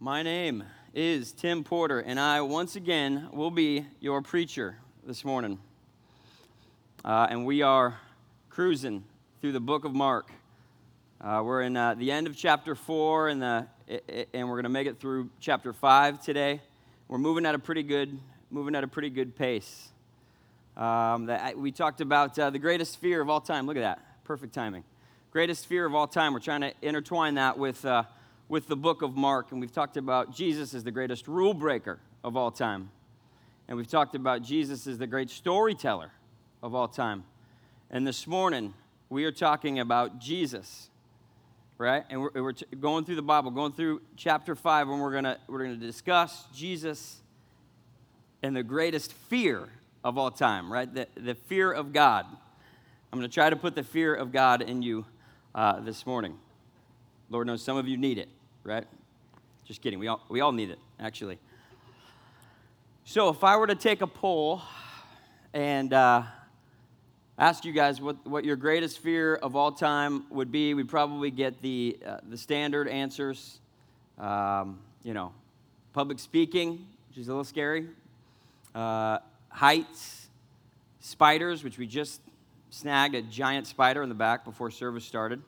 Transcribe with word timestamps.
My 0.00 0.22
name 0.22 0.62
is 0.94 1.32
Tim 1.32 1.64
Porter, 1.64 1.98
and 1.98 2.20
I 2.20 2.40
once 2.42 2.76
again 2.76 3.30
will 3.32 3.50
be 3.50 3.84
your 3.98 4.22
preacher 4.22 4.76
this 5.04 5.24
morning. 5.24 5.58
Uh, 7.04 7.26
and 7.28 7.44
we 7.44 7.62
are 7.62 7.98
cruising 8.48 9.02
through 9.40 9.50
the 9.50 9.60
book 9.60 9.84
of 9.84 9.92
Mark. 9.92 10.30
Uh, 11.20 11.42
we're 11.44 11.62
in 11.62 11.76
uh, 11.76 11.94
the 11.94 12.12
end 12.12 12.28
of 12.28 12.36
chapter 12.36 12.76
four, 12.76 13.26
and, 13.26 13.42
the, 13.42 13.66
and 14.32 14.48
we're 14.48 14.54
going 14.54 14.62
to 14.62 14.68
make 14.68 14.86
it 14.86 15.00
through 15.00 15.30
chapter 15.40 15.72
five 15.72 16.22
today. 16.22 16.60
We're 17.08 17.18
moving 17.18 17.44
at 17.44 17.56
a 17.56 17.58
pretty 17.58 17.82
good, 17.82 18.20
moving 18.52 18.76
at 18.76 18.84
a 18.84 18.88
pretty 18.88 19.10
good 19.10 19.34
pace. 19.34 19.88
Um, 20.76 21.28
we 21.56 21.72
talked 21.72 22.00
about 22.00 22.38
uh, 22.38 22.50
the 22.50 22.60
greatest 22.60 23.00
fear 23.00 23.20
of 23.20 23.28
all 23.28 23.40
time. 23.40 23.66
Look 23.66 23.76
at 23.76 23.80
that, 23.80 24.22
perfect 24.22 24.54
timing. 24.54 24.84
Greatest 25.32 25.66
fear 25.66 25.84
of 25.84 25.96
all 25.96 26.06
time. 26.06 26.34
We're 26.34 26.38
trying 26.38 26.60
to 26.60 26.72
intertwine 26.82 27.34
that 27.34 27.58
with 27.58 27.84
uh, 27.84 28.04
with 28.48 28.66
the 28.66 28.76
book 28.76 29.02
of 29.02 29.14
Mark, 29.14 29.52
and 29.52 29.60
we've 29.60 29.72
talked 29.72 29.96
about 29.96 30.34
Jesus 30.34 30.72
as 30.72 30.82
the 30.82 30.90
greatest 30.90 31.28
rule 31.28 31.52
breaker 31.52 31.98
of 32.24 32.36
all 32.36 32.50
time. 32.50 32.90
And 33.68 33.76
we've 33.76 33.88
talked 33.88 34.14
about 34.14 34.42
Jesus 34.42 34.86
as 34.86 34.96
the 34.96 35.06
great 35.06 35.28
storyteller 35.28 36.10
of 36.62 36.74
all 36.74 36.88
time. 36.88 37.24
And 37.90 38.06
this 38.06 38.26
morning, 38.26 38.72
we 39.10 39.24
are 39.24 39.32
talking 39.32 39.78
about 39.78 40.18
Jesus, 40.18 40.88
right? 41.76 42.04
And 42.08 42.22
we're, 42.22 42.30
we're 42.34 42.52
t- 42.52 42.64
going 42.80 43.04
through 43.04 43.16
the 43.16 43.22
Bible, 43.22 43.50
going 43.50 43.72
through 43.72 44.00
chapter 44.16 44.54
5, 44.54 44.88
and 44.88 45.00
we're 45.00 45.12
going 45.12 45.36
we're 45.46 45.64
going 45.64 45.78
to 45.78 45.86
discuss 45.86 46.44
Jesus 46.54 47.18
and 48.42 48.56
the 48.56 48.62
greatest 48.62 49.12
fear 49.12 49.68
of 50.02 50.16
all 50.16 50.30
time, 50.30 50.72
right? 50.72 50.92
The, 50.92 51.06
the 51.16 51.34
fear 51.34 51.70
of 51.70 51.92
God. 51.92 52.24
I'm 53.12 53.18
going 53.18 53.28
to 53.28 53.34
try 53.34 53.50
to 53.50 53.56
put 53.56 53.74
the 53.74 53.82
fear 53.82 54.14
of 54.14 54.32
God 54.32 54.62
in 54.62 54.80
you 54.80 55.04
uh, 55.54 55.80
this 55.80 56.06
morning. 56.06 56.38
Lord 57.28 57.46
knows 57.46 57.62
some 57.62 57.76
of 57.76 57.86
you 57.86 57.98
need 57.98 58.16
it 58.16 58.28
right? 58.68 58.86
Just 59.64 59.80
kidding. 59.80 59.98
We 59.98 60.08
all, 60.08 60.20
we 60.28 60.42
all 60.42 60.52
need 60.52 60.68
it, 60.68 60.78
actually. 61.00 61.38
So, 63.04 63.30
if 63.30 63.42
I 63.42 63.56
were 63.56 63.66
to 63.66 63.74
take 63.74 64.02
a 64.02 64.06
poll 64.06 64.60
and 65.54 65.90
uh, 65.94 66.22
ask 67.38 67.64
you 67.64 67.72
guys 67.72 67.98
what, 67.98 68.26
what 68.26 68.44
your 68.44 68.56
greatest 68.56 68.98
fear 68.98 69.36
of 69.36 69.56
all 69.56 69.72
time 69.72 70.26
would 70.30 70.52
be, 70.52 70.74
we'd 70.74 70.90
probably 70.90 71.30
get 71.30 71.62
the, 71.62 71.98
uh, 72.06 72.18
the 72.28 72.36
standard 72.36 72.88
answers. 72.88 73.60
Um, 74.18 74.80
you 75.02 75.14
know, 75.14 75.32
public 75.94 76.18
speaking, 76.18 76.86
which 77.08 77.16
is 77.16 77.28
a 77.28 77.30
little 77.30 77.44
scary, 77.44 77.86
uh, 78.74 79.18
heights, 79.48 80.28
spiders, 81.00 81.64
which 81.64 81.78
we 81.78 81.86
just 81.86 82.20
snagged 82.68 83.14
a 83.14 83.22
giant 83.22 83.66
spider 83.66 84.02
in 84.02 84.10
the 84.10 84.14
back 84.14 84.44
before 84.44 84.70
service 84.70 85.06
started. 85.06 85.40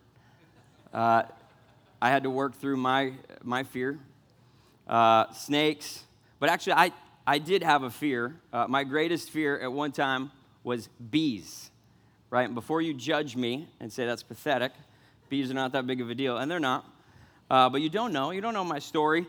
Uh, 0.94 1.24
I 2.02 2.08
had 2.08 2.22
to 2.22 2.30
work 2.30 2.54
through 2.54 2.78
my, 2.78 3.12
my 3.42 3.62
fear. 3.62 3.98
Uh, 4.88 5.30
snakes. 5.32 6.02
But 6.38 6.48
actually, 6.48 6.72
I, 6.72 6.92
I 7.26 7.38
did 7.38 7.62
have 7.62 7.82
a 7.82 7.90
fear. 7.90 8.34
Uh, 8.52 8.66
my 8.68 8.84
greatest 8.84 9.30
fear 9.30 9.58
at 9.60 9.72
one 9.72 9.92
time 9.92 10.32
was 10.64 10.88
bees, 11.10 11.70
right? 12.30 12.46
And 12.46 12.54
before 12.54 12.80
you 12.80 12.94
judge 12.94 13.36
me 13.36 13.68
and 13.78 13.92
say 13.92 14.06
that's 14.06 14.22
pathetic, 14.22 14.72
bees 15.28 15.50
are 15.50 15.54
not 15.54 15.72
that 15.72 15.86
big 15.86 16.00
of 16.00 16.10
a 16.10 16.14
deal, 16.14 16.38
and 16.38 16.50
they're 16.50 16.58
not. 16.58 16.84
Uh, 17.50 17.68
but 17.68 17.82
you 17.82 17.90
don't 17.90 18.12
know. 18.12 18.30
You 18.30 18.40
don't 18.40 18.54
know 18.54 18.64
my 18.64 18.78
story. 18.78 19.26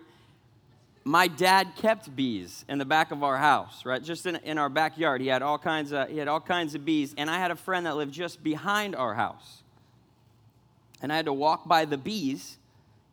My 1.04 1.28
dad 1.28 1.74
kept 1.78 2.16
bees 2.16 2.64
in 2.70 2.78
the 2.78 2.86
back 2.86 3.12
of 3.12 3.24
our 3.24 3.38
house, 3.38 3.86
right? 3.86 4.02
Just 4.02 4.26
in, 4.26 4.38
in 4.38 4.58
our 4.58 4.70
backyard. 4.70 5.20
He 5.20 5.28
had 5.28 5.42
all 5.42 5.58
kinds 5.58 5.92
of 5.92 6.10
he 6.10 6.18
had 6.18 6.28
all 6.28 6.40
kinds 6.40 6.76
of 6.76 6.86
bees, 6.86 7.14
and 7.18 7.30
I 7.30 7.40
had 7.40 7.52
a 7.52 7.56
friend 7.56 7.86
that 7.86 7.98
lived 7.98 8.14
just 8.14 8.44
behind 8.44 8.96
our 8.96 9.16
house. 9.16 9.64
And 11.02 11.12
I 11.12 11.16
had 11.16 11.26
to 11.26 11.34
walk 11.34 11.68
by 11.68 11.86
the 11.86 11.98
bees 11.98 12.58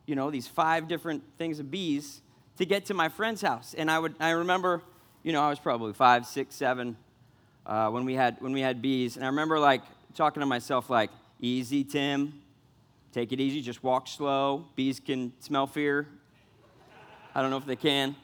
you 0.09 0.15
know, 0.15 0.31
these 0.31 0.47
five 0.47 0.89
different 0.89 1.23
things 1.37 1.61
of 1.61 1.71
bees 1.71 2.23
to 2.57 2.65
get 2.65 2.87
to 2.87 2.95
my 2.95 3.11
friend's 3.11 3.43
house. 3.43 3.75
And 3.77 3.91
I 3.91 3.99
would, 3.99 4.15
I 4.19 4.31
remember, 4.31 4.83
you 5.23 5.33
know, 5.33 5.43
I 5.43 5.51
was 5.51 5.59
probably 5.59 5.93
five, 5.93 6.25
six, 6.25 6.55
seven 6.55 6.97
uh, 7.67 7.91
when 7.91 8.07
we 8.07 8.15
had 8.15 8.39
when 8.41 8.53
we 8.53 8.63
had 8.63 8.81
bees, 8.81 9.17
and 9.17 9.25
I 9.25 9.29
remember 9.29 9.59
like 9.59 9.83
talking 10.15 10.41
to 10.41 10.47
myself 10.47 10.89
like, 10.89 11.11
"Easy, 11.39 11.85
Tim, 11.85 12.41
take 13.13 13.33
it 13.33 13.41
easy, 13.41 13.61
just 13.61 13.85
walk 13.85 14.09
slow. 14.09 14.65
Bees 14.75 14.99
can 14.99 15.35
smell 15.41 15.67
fear. 15.67 16.09
I 17.35 17.43
don't 17.43 17.51
know 17.51 17.59
if 17.59 17.67
they 17.67 17.77
can." 17.77 18.17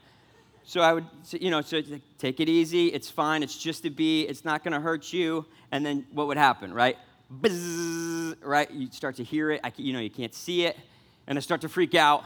So 0.63 0.81
I 0.81 0.95
would, 0.95 1.05
you 1.33 1.51
know, 1.51 1.61
so 1.61 1.83
take 2.17 2.41
it 2.41 2.49
easy. 2.49 2.87
It's 2.87 3.11
fine. 3.11 3.43
It's 3.43 3.59
just 3.59 3.85
a 3.85 3.91
bee. 3.91 4.23
It's 4.23 4.47
not 4.47 4.65
going 4.65 4.73
to 4.73 4.81
hurt 4.81 5.13
you. 5.13 5.45
And 5.71 5.85
then 5.85 6.07
what 6.11 6.27
would 6.29 6.39
happen, 6.39 6.73
right? 6.73 6.97
Buzz, 7.29 8.37
right? 8.41 8.71
You 8.71 8.89
start 8.91 9.17
to 9.17 9.25
hear 9.25 9.51
it. 9.51 9.61
I, 9.63 9.71
you 9.77 9.93
know, 9.93 10.01
you 10.01 10.09
can't 10.09 10.35
see 10.35 10.65
it 10.65 10.79
and 11.27 11.39
I 11.39 11.41
start 11.41 11.61
to 11.63 11.69
freak 11.69 11.95
out. 11.95 12.25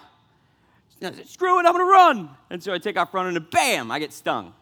Screw 1.26 1.60
it, 1.60 1.66
I'm 1.66 1.72
gonna 1.72 1.84
run. 1.84 2.30
And 2.50 2.62
so 2.62 2.72
I 2.72 2.78
take 2.78 2.96
off 2.96 3.14
running, 3.14 3.36
and 3.36 3.50
bam, 3.50 3.90
I 3.90 3.98
get 3.98 4.12
stung. 4.12 4.52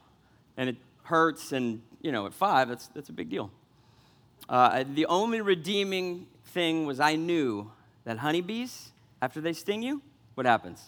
And 0.56 0.68
it 0.68 0.76
hurts, 1.04 1.52
and 1.52 1.82
you 2.02 2.12
know, 2.12 2.26
at 2.26 2.34
five, 2.34 2.68
that's, 2.68 2.88
that's 2.88 3.08
a 3.08 3.12
big 3.12 3.30
deal. 3.30 3.50
Uh, 4.48 4.84
the 4.94 5.06
only 5.06 5.40
redeeming 5.40 6.26
thing 6.46 6.86
was 6.86 7.00
I 7.00 7.16
knew 7.16 7.70
that 8.04 8.18
honeybees, 8.18 8.90
after 9.20 9.40
they 9.40 9.52
sting 9.52 9.82
you, 9.82 10.02
what 10.34 10.46
happens? 10.46 10.82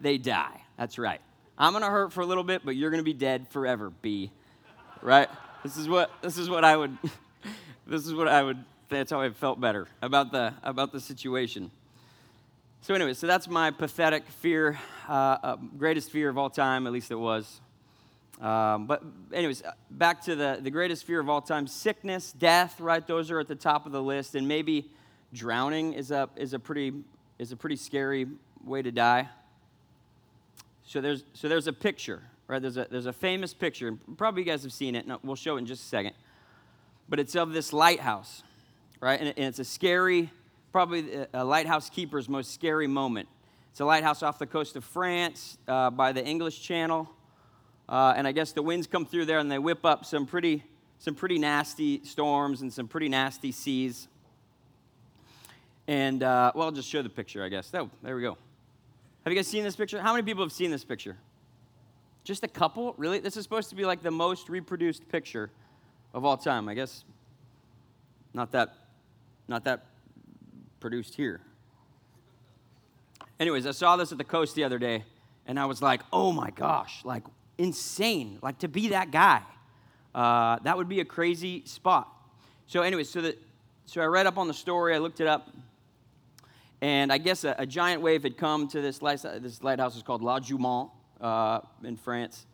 They 0.00 0.18
die. 0.18 0.60
That's 0.78 0.98
right. 0.98 1.20
I'm 1.58 1.72
gonna 1.72 1.90
hurt 1.90 2.12
for 2.12 2.20
a 2.20 2.26
little 2.26 2.44
bit, 2.44 2.62
but 2.64 2.76
you're 2.76 2.90
gonna 2.90 3.02
be 3.02 3.12
dead 3.12 3.48
forever, 3.48 3.90
bee. 3.90 4.30
Right? 5.02 5.28
This 5.62 5.76
is 5.76 5.88
what 5.88 6.10
this 6.22 6.38
is 6.38 6.48
what 6.48 6.64
I 6.64 6.76
would 6.76 6.96
this 7.86 8.06
is 8.06 8.14
what 8.14 8.28
I 8.28 8.42
would 8.42 8.64
that's 8.88 9.10
how 9.10 9.20
I 9.20 9.30
felt 9.30 9.60
better 9.60 9.86
about 10.00 10.32
the 10.32 10.54
about 10.62 10.92
the 10.92 11.00
situation. 11.00 11.70
So, 12.82 12.94
anyway, 12.94 13.12
so 13.12 13.26
that's 13.26 13.46
my 13.46 13.70
pathetic 13.70 14.26
fear, 14.26 14.78
uh, 15.06 15.12
uh, 15.12 15.56
greatest 15.76 16.10
fear 16.10 16.30
of 16.30 16.38
all 16.38 16.48
time, 16.48 16.86
at 16.86 16.94
least 16.94 17.10
it 17.10 17.16
was. 17.16 17.60
Um, 18.40 18.86
but, 18.86 19.02
anyways, 19.34 19.62
back 19.90 20.22
to 20.24 20.34
the, 20.34 20.60
the 20.62 20.70
greatest 20.70 21.04
fear 21.04 21.20
of 21.20 21.28
all 21.28 21.42
time 21.42 21.66
sickness, 21.66 22.32
death, 22.32 22.80
right? 22.80 23.06
Those 23.06 23.30
are 23.30 23.38
at 23.38 23.48
the 23.48 23.54
top 23.54 23.84
of 23.84 23.92
the 23.92 24.02
list. 24.02 24.34
And 24.34 24.48
maybe 24.48 24.90
drowning 25.34 25.92
is 25.92 26.10
a, 26.10 26.30
is 26.36 26.54
a, 26.54 26.58
pretty, 26.58 26.94
is 27.38 27.52
a 27.52 27.56
pretty 27.56 27.76
scary 27.76 28.26
way 28.64 28.80
to 28.80 28.90
die. 28.90 29.28
So, 30.86 31.02
there's, 31.02 31.22
so 31.34 31.50
there's 31.50 31.66
a 31.66 31.74
picture, 31.74 32.22
right? 32.48 32.62
There's 32.62 32.78
a, 32.78 32.86
there's 32.90 33.04
a 33.04 33.12
famous 33.12 33.52
picture. 33.52 33.94
Probably 34.16 34.40
you 34.40 34.46
guys 34.46 34.62
have 34.62 34.72
seen 34.72 34.96
it. 34.96 35.04
and 35.04 35.18
we'll 35.22 35.36
show 35.36 35.56
it 35.56 35.58
in 35.58 35.66
just 35.66 35.82
a 35.82 35.86
second. 35.86 36.14
But 37.10 37.20
it's 37.20 37.36
of 37.36 37.52
this 37.52 37.74
lighthouse, 37.74 38.42
right? 39.00 39.20
And, 39.20 39.28
and 39.36 39.48
it's 39.48 39.58
a 39.58 39.64
scary 39.64 40.30
probably 40.72 41.26
a 41.32 41.44
lighthouse 41.44 41.90
keeper's 41.90 42.28
most 42.28 42.54
scary 42.54 42.86
moment. 42.86 43.28
It's 43.70 43.80
a 43.80 43.84
lighthouse 43.84 44.22
off 44.22 44.38
the 44.38 44.46
coast 44.46 44.76
of 44.76 44.84
France 44.84 45.58
uh, 45.68 45.90
by 45.90 46.12
the 46.12 46.24
English 46.24 46.62
Channel. 46.62 47.08
Uh, 47.88 48.14
and 48.16 48.26
I 48.26 48.32
guess 48.32 48.52
the 48.52 48.62
winds 48.62 48.86
come 48.86 49.04
through 49.04 49.24
there 49.24 49.38
and 49.38 49.50
they 49.50 49.58
whip 49.58 49.84
up 49.84 50.04
some 50.04 50.26
pretty, 50.26 50.64
some 50.98 51.14
pretty 51.14 51.38
nasty 51.38 52.04
storms 52.04 52.62
and 52.62 52.72
some 52.72 52.86
pretty 52.86 53.08
nasty 53.08 53.52
seas. 53.52 54.08
And, 55.88 56.22
uh, 56.22 56.52
well, 56.54 56.66
I'll 56.66 56.72
just 56.72 56.88
show 56.88 57.02
the 57.02 57.08
picture, 57.08 57.42
I 57.42 57.48
guess. 57.48 57.72
Oh, 57.74 57.90
there 58.02 58.14
we 58.14 58.22
go. 58.22 58.36
Have 59.24 59.32
you 59.32 59.36
guys 59.36 59.48
seen 59.48 59.64
this 59.64 59.76
picture? 59.76 60.00
How 60.00 60.12
many 60.12 60.24
people 60.24 60.44
have 60.44 60.52
seen 60.52 60.70
this 60.70 60.84
picture? 60.84 61.16
Just 62.22 62.44
a 62.44 62.48
couple? 62.48 62.94
Really? 62.96 63.18
This 63.18 63.36
is 63.36 63.42
supposed 63.42 63.70
to 63.70 63.74
be 63.74 63.84
like 63.84 64.02
the 64.02 64.10
most 64.10 64.48
reproduced 64.48 65.08
picture 65.08 65.50
of 66.14 66.24
all 66.24 66.36
time. 66.36 66.68
I 66.68 66.74
guess 66.74 67.04
not 68.34 68.52
that, 68.52 68.74
not 69.48 69.64
that 69.64 69.84
produced 70.80 71.14
here. 71.14 71.40
Anyways, 73.38 73.66
I 73.66 73.70
saw 73.70 73.96
this 73.96 74.12
at 74.12 74.18
the 74.18 74.24
coast 74.24 74.54
the 74.54 74.64
other 74.64 74.78
day, 74.78 75.04
and 75.46 75.58
I 75.58 75.66
was 75.66 75.80
like, 75.80 76.00
oh 76.12 76.32
my 76.32 76.50
gosh, 76.50 77.04
like 77.04 77.22
insane. 77.58 78.38
Like 78.42 78.58
to 78.58 78.68
be 78.68 78.88
that 78.88 79.10
guy, 79.10 79.42
uh, 80.14 80.58
that 80.64 80.76
would 80.76 80.88
be 80.88 81.00
a 81.00 81.04
crazy 81.04 81.62
spot. 81.66 82.08
So, 82.66 82.82
anyways, 82.82 83.08
so, 83.08 83.20
that, 83.22 83.38
so 83.86 84.00
I 84.00 84.06
read 84.06 84.26
up 84.26 84.38
on 84.38 84.48
the 84.48 84.54
story, 84.54 84.94
I 84.94 84.98
looked 84.98 85.20
it 85.20 85.26
up, 85.26 85.50
and 86.80 87.12
I 87.12 87.18
guess 87.18 87.44
a, 87.44 87.54
a 87.58 87.66
giant 87.66 88.02
wave 88.02 88.22
had 88.22 88.36
come 88.36 88.68
to 88.68 88.80
this, 88.80 89.02
light, 89.02 89.22
this 89.22 89.62
lighthouse 89.62 89.96
is 89.96 90.02
called 90.02 90.22
La 90.22 90.40
Jument 90.40 90.90
uh, 91.20 91.60
in 91.84 91.96
France. 91.96 92.46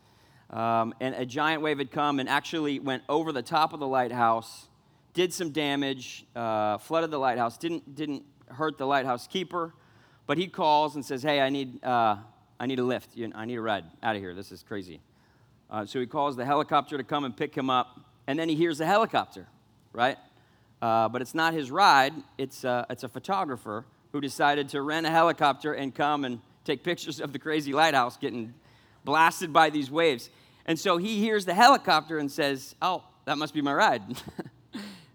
Um, 0.50 0.94
and 1.00 1.14
a 1.16 1.26
giant 1.26 1.62
wave 1.62 1.78
had 1.78 1.90
come 1.90 2.20
and 2.20 2.28
actually 2.28 2.78
went 2.78 3.02
over 3.08 3.32
the 3.32 3.42
top 3.42 3.72
of 3.72 3.80
the 3.80 3.86
lighthouse 3.86 4.68
did 5.16 5.32
some 5.32 5.48
damage, 5.48 6.26
uh, 6.36 6.76
flooded 6.76 7.10
the 7.10 7.16
lighthouse, 7.18 7.56
didn't, 7.56 7.94
didn't 7.94 8.22
hurt 8.48 8.76
the 8.76 8.86
lighthouse 8.86 9.26
keeper, 9.26 9.72
but 10.26 10.36
he 10.36 10.46
calls 10.46 10.94
and 10.94 11.02
says, 11.02 11.22
Hey, 11.22 11.40
I 11.40 11.48
need, 11.48 11.82
uh, 11.82 12.16
I 12.60 12.66
need 12.66 12.78
a 12.78 12.84
lift. 12.84 13.16
I 13.34 13.46
need 13.46 13.54
a 13.54 13.62
ride 13.62 13.84
out 14.02 14.14
of 14.14 14.20
here. 14.20 14.34
This 14.34 14.52
is 14.52 14.62
crazy. 14.62 15.00
Uh, 15.70 15.86
so 15.86 15.98
he 16.00 16.06
calls 16.06 16.36
the 16.36 16.44
helicopter 16.44 16.98
to 16.98 17.02
come 17.02 17.24
and 17.24 17.34
pick 17.34 17.54
him 17.54 17.70
up, 17.70 17.98
and 18.26 18.38
then 18.38 18.50
he 18.50 18.54
hears 18.54 18.76
the 18.76 18.84
helicopter, 18.84 19.48
right? 19.94 20.18
Uh, 20.82 21.08
but 21.08 21.22
it's 21.22 21.34
not 21.34 21.54
his 21.54 21.70
ride, 21.70 22.12
it's, 22.36 22.62
uh, 22.66 22.84
it's 22.90 23.02
a 23.02 23.08
photographer 23.08 23.86
who 24.12 24.20
decided 24.20 24.68
to 24.68 24.82
rent 24.82 25.06
a 25.06 25.10
helicopter 25.10 25.72
and 25.72 25.94
come 25.94 26.26
and 26.26 26.40
take 26.66 26.84
pictures 26.84 27.20
of 27.20 27.32
the 27.32 27.38
crazy 27.38 27.72
lighthouse 27.72 28.18
getting 28.18 28.52
blasted 29.02 29.50
by 29.50 29.70
these 29.70 29.90
waves. 29.90 30.28
And 30.66 30.78
so 30.78 30.98
he 30.98 31.20
hears 31.20 31.46
the 31.46 31.54
helicopter 31.54 32.18
and 32.18 32.30
says, 32.30 32.74
Oh, 32.82 33.02
that 33.24 33.38
must 33.38 33.54
be 33.54 33.62
my 33.62 33.72
ride. 33.72 34.02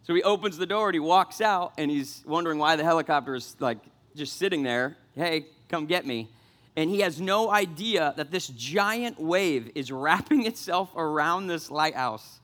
So 0.03 0.15
he 0.15 0.23
opens 0.23 0.57
the 0.57 0.65
door 0.65 0.89
and 0.89 0.95
he 0.95 0.99
walks 0.99 1.41
out 1.41 1.73
and 1.77 1.91
he's 1.91 2.23
wondering 2.25 2.57
why 2.57 2.75
the 2.75 2.83
helicopter 2.83 3.35
is 3.35 3.55
like 3.59 3.77
just 4.15 4.37
sitting 4.37 4.63
there. 4.63 4.97
Hey, 5.15 5.45
come 5.69 5.85
get 5.85 6.05
me. 6.05 6.29
and 6.75 6.89
he 6.89 7.01
has 7.01 7.19
no 7.19 7.51
idea 7.51 8.13
that 8.17 8.31
this 8.31 8.47
giant 8.47 9.19
wave 9.19 9.71
is 9.75 9.91
wrapping 9.91 10.45
itself 10.51 10.89
around 10.95 11.47
this 11.47 11.69
lighthouse. 11.69 12.39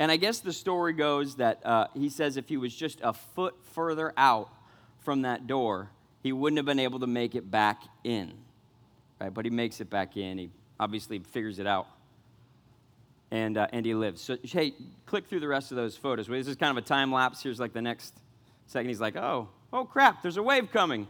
And 0.00 0.12
I 0.12 0.16
guess 0.16 0.40
the 0.40 0.52
story 0.52 0.92
goes 0.92 1.36
that 1.36 1.64
uh, 1.64 1.86
he 1.94 2.08
says 2.08 2.36
if 2.36 2.48
he 2.48 2.56
was 2.56 2.74
just 2.74 3.00
a 3.02 3.12
foot 3.12 3.54
further 3.74 4.12
out 4.16 4.48
from 5.00 5.22
that 5.22 5.46
door, 5.46 5.90
he 6.22 6.32
wouldn't 6.32 6.58
have 6.58 6.66
been 6.66 6.78
able 6.78 7.00
to 7.00 7.06
make 7.06 7.34
it 7.34 7.50
back 7.50 7.82
in. 8.04 8.32
Right? 9.20 9.32
But 9.32 9.44
he 9.44 9.50
makes 9.50 9.80
it 9.80 9.90
back 9.90 10.16
in. 10.16 10.38
He 10.38 10.50
obviously 10.78 11.18
figures 11.18 11.58
it 11.58 11.66
out. 11.66 11.88
And, 13.30 13.58
uh, 13.58 13.66
and 13.72 13.84
he 13.84 13.94
lives. 13.94 14.22
So, 14.22 14.38
hey, 14.42 14.74
click 15.04 15.28
through 15.28 15.40
the 15.40 15.48
rest 15.48 15.70
of 15.70 15.76
those 15.76 15.96
photos. 15.96 16.28
This 16.28 16.46
is 16.46 16.56
kind 16.56 16.76
of 16.76 16.82
a 16.82 16.86
time 16.86 17.12
lapse. 17.12 17.42
Here's 17.42 17.60
like 17.60 17.74
the 17.74 17.82
next 17.82 18.14
second. 18.66 18.88
He's 18.88 19.00
like, 19.00 19.16
oh, 19.16 19.48
oh 19.72 19.84
crap, 19.84 20.22
there's 20.22 20.38
a 20.38 20.42
wave 20.42 20.70
coming 20.72 21.06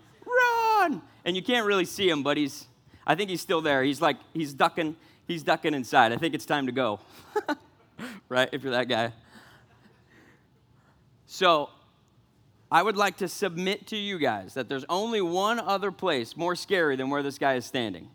run! 0.78 1.02
And 1.24 1.36
you 1.36 1.42
can't 1.42 1.66
really 1.66 1.84
see 1.84 2.08
him, 2.08 2.22
but 2.22 2.36
he's, 2.36 2.66
I 3.06 3.14
think 3.14 3.30
he's 3.30 3.40
still 3.40 3.60
there. 3.60 3.82
He's 3.82 4.00
like, 4.00 4.16
he's 4.32 4.54
ducking, 4.54 4.96
he's 5.26 5.42
ducking 5.42 5.74
inside. 5.74 6.12
I 6.12 6.16
think 6.16 6.34
it's 6.34 6.46
time 6.46 6.66
to 6.66 6.72
go. 6.72 7.00
right? 8.28 8.48
If 8.52 8.62
you're 8.62 8.72
that 8.72 8.88
guy. 8.88 9.12
So, 11.26 11.70
I 12.70 12.82
would 12.82 12.96
like 12.96 13.18
to 13.18 13.28
submit 13.28 13.86
to 13.88 13.96
you 13.96 14.18
guys 14.18 14.54
that 14.54 14.68
there's 14.68 14.84
only 14.88 15.20
one 15.20 15.58
other 15.58 15.90
place 15.90 16.36
more 16.36 16.54
scary 16.54 16.96
than 16.96 17.08
where 17.08 17.22
this 17.22 17.38
guy 17.38 17.54
is 17.54 17.64
standing. 17.64 18.08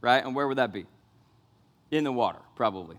Right? 0.00 0.24
And 0.24 0.34
where 0.34 0.48
would 0.48 0.58
that 0.58 0.72
be? 0.72 0.86
In 1.90 2.04
the 2.04 2.12
water, 2.12 2.40
probably. 2.56 2.96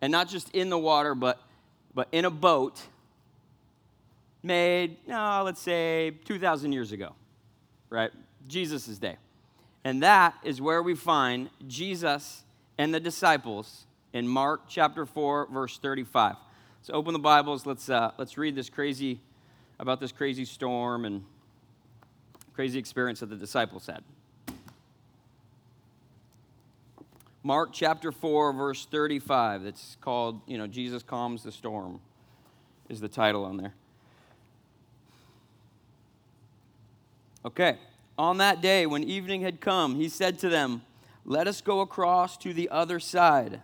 And 0.00 0.10
not 0.10 0.28
just 0.28 0.50
in 0.50 0.70
the 0.70 0.78
water, 0.78 1.14
but, 1.14 1.40
but 1.94 2.08
in 2.12 2.24
a 2.24 2.30
boat 2.30 2.80
made, 4.42 4.96
no, 5.06 5.42
let's 5.44 5.60
say 5.60 6.12
2,000 6.24 6.72
years 6.72 6.92
ago 6.92 7.14
right? 7.90 8.10
Jesus' 8.46 8.98
day. 8.98 9.16
And 9.84 10.02
that 10.02 10.34
is 10.42 10.60
where 10.60 10.82
we 10.82 10.94
find 10.94 11.50
Jesus 11.66 12.44
and 12.78 12.92
the 12.92 13.00
disciples 13.00 13.86
in 14.12 14.26
Mark 14.26 14.62
chapter 14.68 15.06
4, 15.06 15.48
verse 15.52 15.78
35. 15.78 16.36
So 16.82 16.94
open 16.94 17.12
the 17.12 17.18
Bibles. 17.18 17.66
Let's, 17.66 17.88
uh, 17.88 18.12
let's 18.18 18.36
read 18.36 18.54
this 18.54 18.68
crazy, 18.68 19.20
about 19.78 20.00
this 20.00 20.12
crazy 20.12 20.44
storm 20.44 21.04
and 21.04 21.24
crazy 22.54 22.78
experience 22.78 23.20
that 23.20 23.30
the 23.30 23.36
disciples 23.36 23.86
had. 23.86 24.02
Mark 27.46 27.68
chapter 27.72 28.10
4, 28.10 28.54
verse 28.54 28.86
35. 28.86 29.62
That's 29.62 29.96
called, 30.00 30.40
you 30.48 30.58
know, 30.58 30.66
Jesus 30.66 31.04
calms 31.04 31.44
the 31.44 31.52
storm, 31.52 32.00
is 32.88 32.98
the 33.00 33.06
title 33.06 33.44
on 33.44 33.56
there. 33.56 33.72
Okay. 37.44 37.78
On 38.18 38.38
that 38.38 38.60
day, 38.60 38.84
when 38.84 39.04
evening 39.04 39.42
had 39.42 39.60
come, 39.60 39.94
he 39.94 40.08
said 40.08 40.40
to 40.40 40.48
them, 40.48 40.82
Let 41.24 41.46
us 41.46 41.60
go 41.60 41.82
across 41.82 42.36
to 42.38 42.52
the 42.52 42.68
other 42.68 42.98
side. 42.98 43.60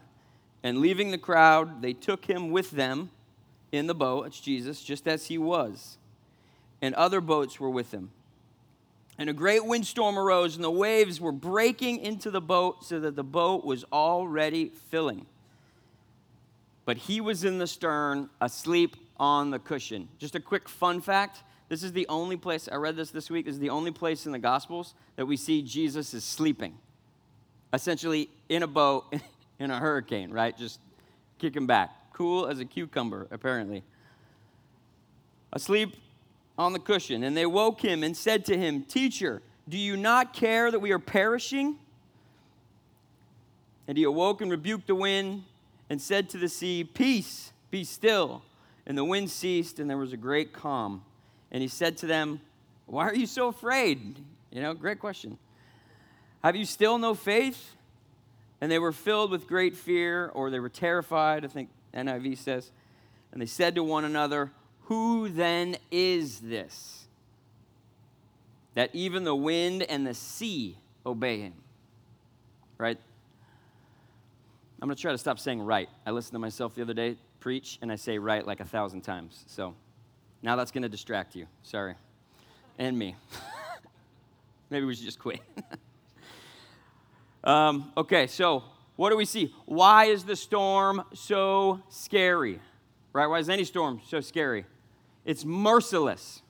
And 0.62 0.78
leaving 0.78 1.10
the 1.10 1.18
crowd, 1.18 1.82
they 1.82 1.92
took 1.92 2.26
him 2.26 2.52
with 2.52 2.70
them 2.70 3.10
in 3.72 3.88
the 3.88 3.96
boat, 3.96 4.28
it's 4.28 4.40
Jesus, 4.40 4.80
just 4.84 5.08
as 5.08 5.26
he 5.26 5.38
was. 5.38 5.98
And 6.80 6.94
other 6.94 7.20
boats 7.20 7.58
were 7.58 7.70
with 7.70 7.90
him. 7.90 8.12
And 9.18 9.28
a 9.28 9.32
great 9.32 9.64
windstorm 9.64 10.18
arose, 10.18 10.56
and 10.56 10.64
the 10.64 10.70
waves 10.70 11.20
were 11.20 11.32
breaking 11.32 11.98
into 11.98 12.30
the 12.30 12.40
boat 12.40 12.84
so 12.84 12.98
that 13.00 13.14
the 13.14 13.24
boat 13.24 13.64
was 13.64 13.84
already 13.92 14.70
filling. 14.90 15.26
But 16.84 16.96
he 16.96 17.20
was 17.20 17.44
in 17.44 17.58
the 17.58 17.66
stern, 17.66 18.30
asleep 18.40 18.96
on 19.18 19.50
the 19.50 19.58
cushion. 19.58 20.08
Just 20.18 20.34
a 20.34 20.40
quick 20.40 20.68
fun 20.68 21.00
fact 21.00 21.42
this 21.72 21.82
is 21.82 21.92
the 21.92 22.06
only 22.08 22.36
place, 22.36 22.68
I 22.70 22.74
read 22.74 22.96
this 22.96 23.12
this 23.12 23.30
week, 23.30 23.46
this 23.46 23.54
is 23.54 23.58
the 23.58 23.70
only 23.70 23.92
place 23.92 24.26
in 24.26 24.32
the 24.32 24.38
Gospels 24.38 24.92
that 25.16 25.24
we 25.24 25.38
see 25.38 25.62
Jesus 25.62 26.12
is 26.12 26.22
sleeping. 26.22 26.76
Essentially 27.72 28.28
in 28.50 28.62
a 28.62 28.66
boat 28.66 29.06
in 29.58 29.70
a 29.70 29.78
hurricane, 29.78 30.30
right? 30.30 30.54
Just 30.54 30.80
kicking 31.38 31.66
back. 31.66 32.12
Cool 32.12 32.46
as 32.46 32.60
a 32.60 32.66
cucumber, 32.66 33.26
apparently. 33.30 33.84
Asleep 35.50 35.96
on 36.58 36.72
the 36.72 36.78
cushion. 36.78 37.22
And 37.24 37.36
they 37.36 37.46
woke 37.46 37.80
him 37.80 38.02
and 38.02 38.16
said 38.16 38.44
to 38.46 38.56
him, 38.56 38.82
Teacher, 38.82 39.42
do 39.68 39.78
you 39.78 39.96
not 39.96 40.32
care 40.32 40.70
that 40.70 40.80
we 40.80 40.92
are 40.92 40.98
perishing? 40.98 41.76
And 43.88 43.96
he 43.98 44.04
awoke 44.04 44.40
and 44.40 44.50
rebuked 44.50 44.86
the 44.86 44.94
wind 44.94 45.44
and 45.90 46.00
said 46.00 46.28
to 46.30 46.38
the 46.38 46.48
sea, 46.48 46.84
Peace, 46.84 47.52
be 47.70 47.84
still. 47.84 48.42
And 48.86 48.98
the 48.98 49.04
wind 49.04 49.30
ceased, 49.30 49.78
and 49.78 49.88
there 49.88 49.96
was 49.96 50.12
a 50.12 50.16
great 50.16 50.52
calm. 50.52 51.04
And 51.50 51.62
he 51.62 51.68
said 51.68 51.96
to 51.98 52.06
them, 52.06 52.40
Why 52.86 53.08
are 53.08 53.14
you 53.14 53.26
so 53.26 53.48
afraid? 53.48 54.18
You 54.50 54.62
know, 54.62 54.74
great 54.74 54.98
question. 54.98 55.38
Have 56.42 56.56
you 56.56 56.64
still 56.64 56.98
no 56.98 57.14
faith? 57.14 57.76
And 58.60 58.70
they 58.70 58.78
were 58.78 58.92
filled 58.92 59.30
with 59.30 59.46
great 59.46 59.76
fear, 59.76 60.30
or 60.34 60.50
they 60.50 60.60
were 60.60 60.68
terrified, 60.68 61.44
I 61.44 61.48
think 61.48 61.68
NIV 61.94 62.38
says. 62.38 62.70
And 63.32 63.40
they 63.40 63.46
said 63.46 63.74
to 63.74 63.82
one 63.82 64.04
another, 64.04 64.50
Who 64.92 65.30
then 65.30 65.78
is 65.90 66.40
this? 66.40 67.06
That 68.74 68.90
even 68.92 69.24
the 69.24 69.34
wind 69.34 69.84
and 69.84 70.06
the 70.06 70.12
sea 70.12 70.76
obey 71.06 71.40
him. 71.40 71.54
Right? 72.76 72.98
I'm 74.82 74.88
going 74.88 74.94
to 74.94 75.00
try 75.00 75.12
to 75.12 75.16
stop 75.16 75.38
saying 75.38 75.62
right. 75.62 75.88
I 76.04 76.10
listened 76.10 76.34
to 76.34 76.40
myself 76.40 76.74
the 76.74 76.82
other 76.82 76.92
day 76.92 77.16
preach, 77.40 77.78
and 77.80 77.90
I 77.90 77.96
say 77.96 78.18
right 78.18 78.46
like 78.46 78.60
a 78.60 78.66
thousand 78.66 79.00
times. 79.00 79.46
So 79.46 79.74
now 80.42 80.56
that's 80.56 80.70
going 80.70 80.82
to 80.82 80.90
distract 80.90 81.36
you. 81.36 81.46
Sorry. 81.62 81.94
And 82.78 82.98
me. 82.98 83.16
Maybe 84.68 84.84
we 84.84 84.94
should 84.94 85.06
just 85.06 85.18
quit. 85.18 85.40
um, 87.44 87.92
okay, 87.96 88.26
so 88.26 88.62
what 88.96 89.08
do 89.08 89.16
we 89.16 89.24
see? 89.24 89.54
Why 89.64 90.04
is 90.04 90.24
the 90.24 90.36
storm 90.36 91.02
so 91.14 91.80
scary? 91.88 92.60
Right? 93.14 93.26
Why 93.26 93.38
is 93.38 93.48
any 93.48 93.64
storm 93.64 94.02
so 94.06 94.20
scary? 94.20 94.66
It's 95.24 95.44
merciless, 95.44 96.42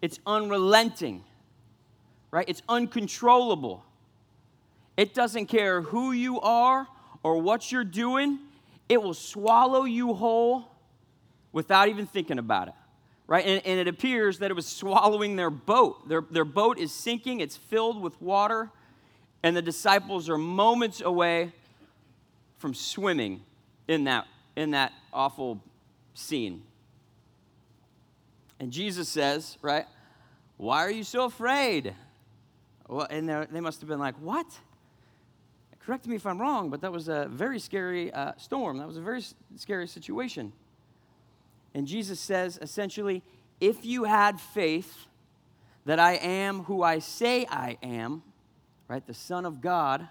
it's 0.00 0.18
unrelenting, 0.26 1.24
right? 2.30 2.48
It's 2.48 2.62
uncontrollable. 2.68 3.84
It 4.96 5.14
doesn't 5.14 5.46
care 5.46 5.80
who 5.80 6.12
you 6.12 6.40
are 6.40 6.86
or 7.22 7.40
what 7.40 7.72
you're 7.72 7.84
doing, 7.84 8.38
it 8.88 9.02
will 9.02 9.14
swallow 9.14 9.84
you 9.84 10.12
whole 10.12 10.70
without 11.52 11.88
even 11.88 12.06
thinking 12.06 12.38
about 12.38 12.68
it. 12.68 12.74
Right? 13.26 13.46
And, 13.46 13.64
and 13.64 13.80
it 13.80 13.88
appears 13.88 14.40
that 14.40 14.50
it 14.50 14.54
was 14.54 14.66
swallowing 14.66 15.36
their 15.36 15.48
boat. 15.48 16.08
Their, 16.08 16.22
their 16.30 16.44
boat 16.44 16.78
is 16.78 16.92
sinking, 16.92 17.40
it's 17.40 17.56
filled 17.56 18.02
with 18.02 18.20
water, 18.20 18.68
and 19.42 19.56
the 19.56 19.62
disciples 19.62 20.28
are 20.28 20.36
moments 20.36 21.00
away 21.00 21.52
from 22.58 22.74
swimming 22.74 23.42
in 23.88 24.04
that, 24.04 24.26
in 24.56 24.72
that 24.72 24.92
awful 25.12 25.62
scene. 26.14 26.62
And 28.62 28.70
Jesus 28.70 29.08
says, 29.08 29.58
right, 29.60 29.86
why 30.56 30.84
are 30.84 30.90
you 30.90 31.02
so 31.02 31.24
afraid? 31.24 31.96
Well, 32.88 33.08
and 33.10 33.28
they 33.28 33.60
must 33.60 33.80
have 33.80 33.88
been 33.88 33.98
like, 33.98 34.14
what? 34.20 34.46
Correct 35.80 36.06
me 36.06 36.14
if 36.14 36.24
I'm 36.26 36.40
wrong, 36.40 36.70
but 36.70 36.80
that 36.82 36.92
was 36.92 37.08
a 37.08 37.26
very 37.28 37.58
scary 37.58 38.12
uh, 38.12 38.34
storm. 38.36 38.78
That 38.78 38.86
was 38.86 38.96
a 38.96 39.00
very 39.00 39.24
scary 39.56 39.88
situation. 39.88 40.52
And 41.74 41.88
Jesus 41.88 42.20
says 42.20 42.56
essentially, 42.62 43.24
if 43.60 43.84
you 43.84 44.04
had 44.04 44.40
faith 44.40 45.06
that 45.84 45.98
I 45.98 46.12
am 46.12 46.62
who 46.62 46.84
I 46.84 47.00
say 47.00 47.44
I 47.50 47.78
am, 47.82 48.22
right, 48.86 49.04
the 49.04 49.12
Son 49.12 49.44
of 49.44 49.60
God, 49.60 50.06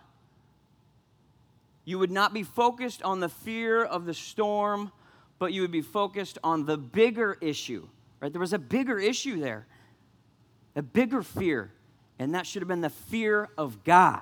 you 1.86 1.98
would 2.00 2.12
not 2.12 2.34
be 2.34 2.44
focused 2.44 3.02
on 3.02 3.22
the 3.22 3.30
fear 3.30 3.82
of 3.82 4.06
the 4.06 4.14
storm, 4.14 4.92
but 5.40 5.54
you 5.54 5.62
would 5.62 5.72
be 5.72 5.82
focused 5.82 6.38
on 6.44 6.66
the 6.66 6.78
bigger 6.78 7.38
issue, 7.40 7.88
right? 8.22 8.32
There 8.32 8.40
was 8.40 8.54
a 8.54 8.60
bigger 8.60 9.00
issue 9.00 9.42
there, 9.42 9.66
a 10.76 10.82
bigger 10.82 11.24
fear, 11.24 11.72
and 12.20 12.36
that 12.36 12.46
should 12.46 12.62
have 12.62 12.70
been 12.70 12.82
the 12.82 12.90
fear 12.90 13.50
of 13.58 13.84
God, 13.84 14.22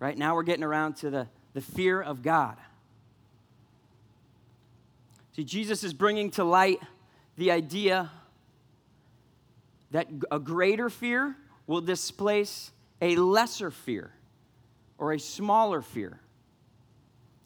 right? 0.00 0.18
Now 0.18 0.34
we're 0.34 0.42
getting 0.42 0.64
around 0.64 0.96
to 0.96 1.10
the, 1.10 1.28
the 1.54 1.60
fear 1.60 2.02
of 2.02 2.22
God. 2.22 2.56
See, 5.36 5.44
Jesus 5.44 5.84
is 5.84 5.94
bringing 5.94 6.32
to 6.32 6.44
light 6.44 6.80
the 7.36 7.52
idea 7.52 8.10
that 9.92 10.08
a 10.30 10.38
greater 10.38 10.90
fear 10.90 11.36
will 11.66 11.80
displace 11.80 12.72
a 13.00 13.16
lesser 13.16 13.70
fear 13.70 14.10
or 14.98 15.12
a 15.12 15.18
smaller 15.18 15.80
fear. 15.80 16.20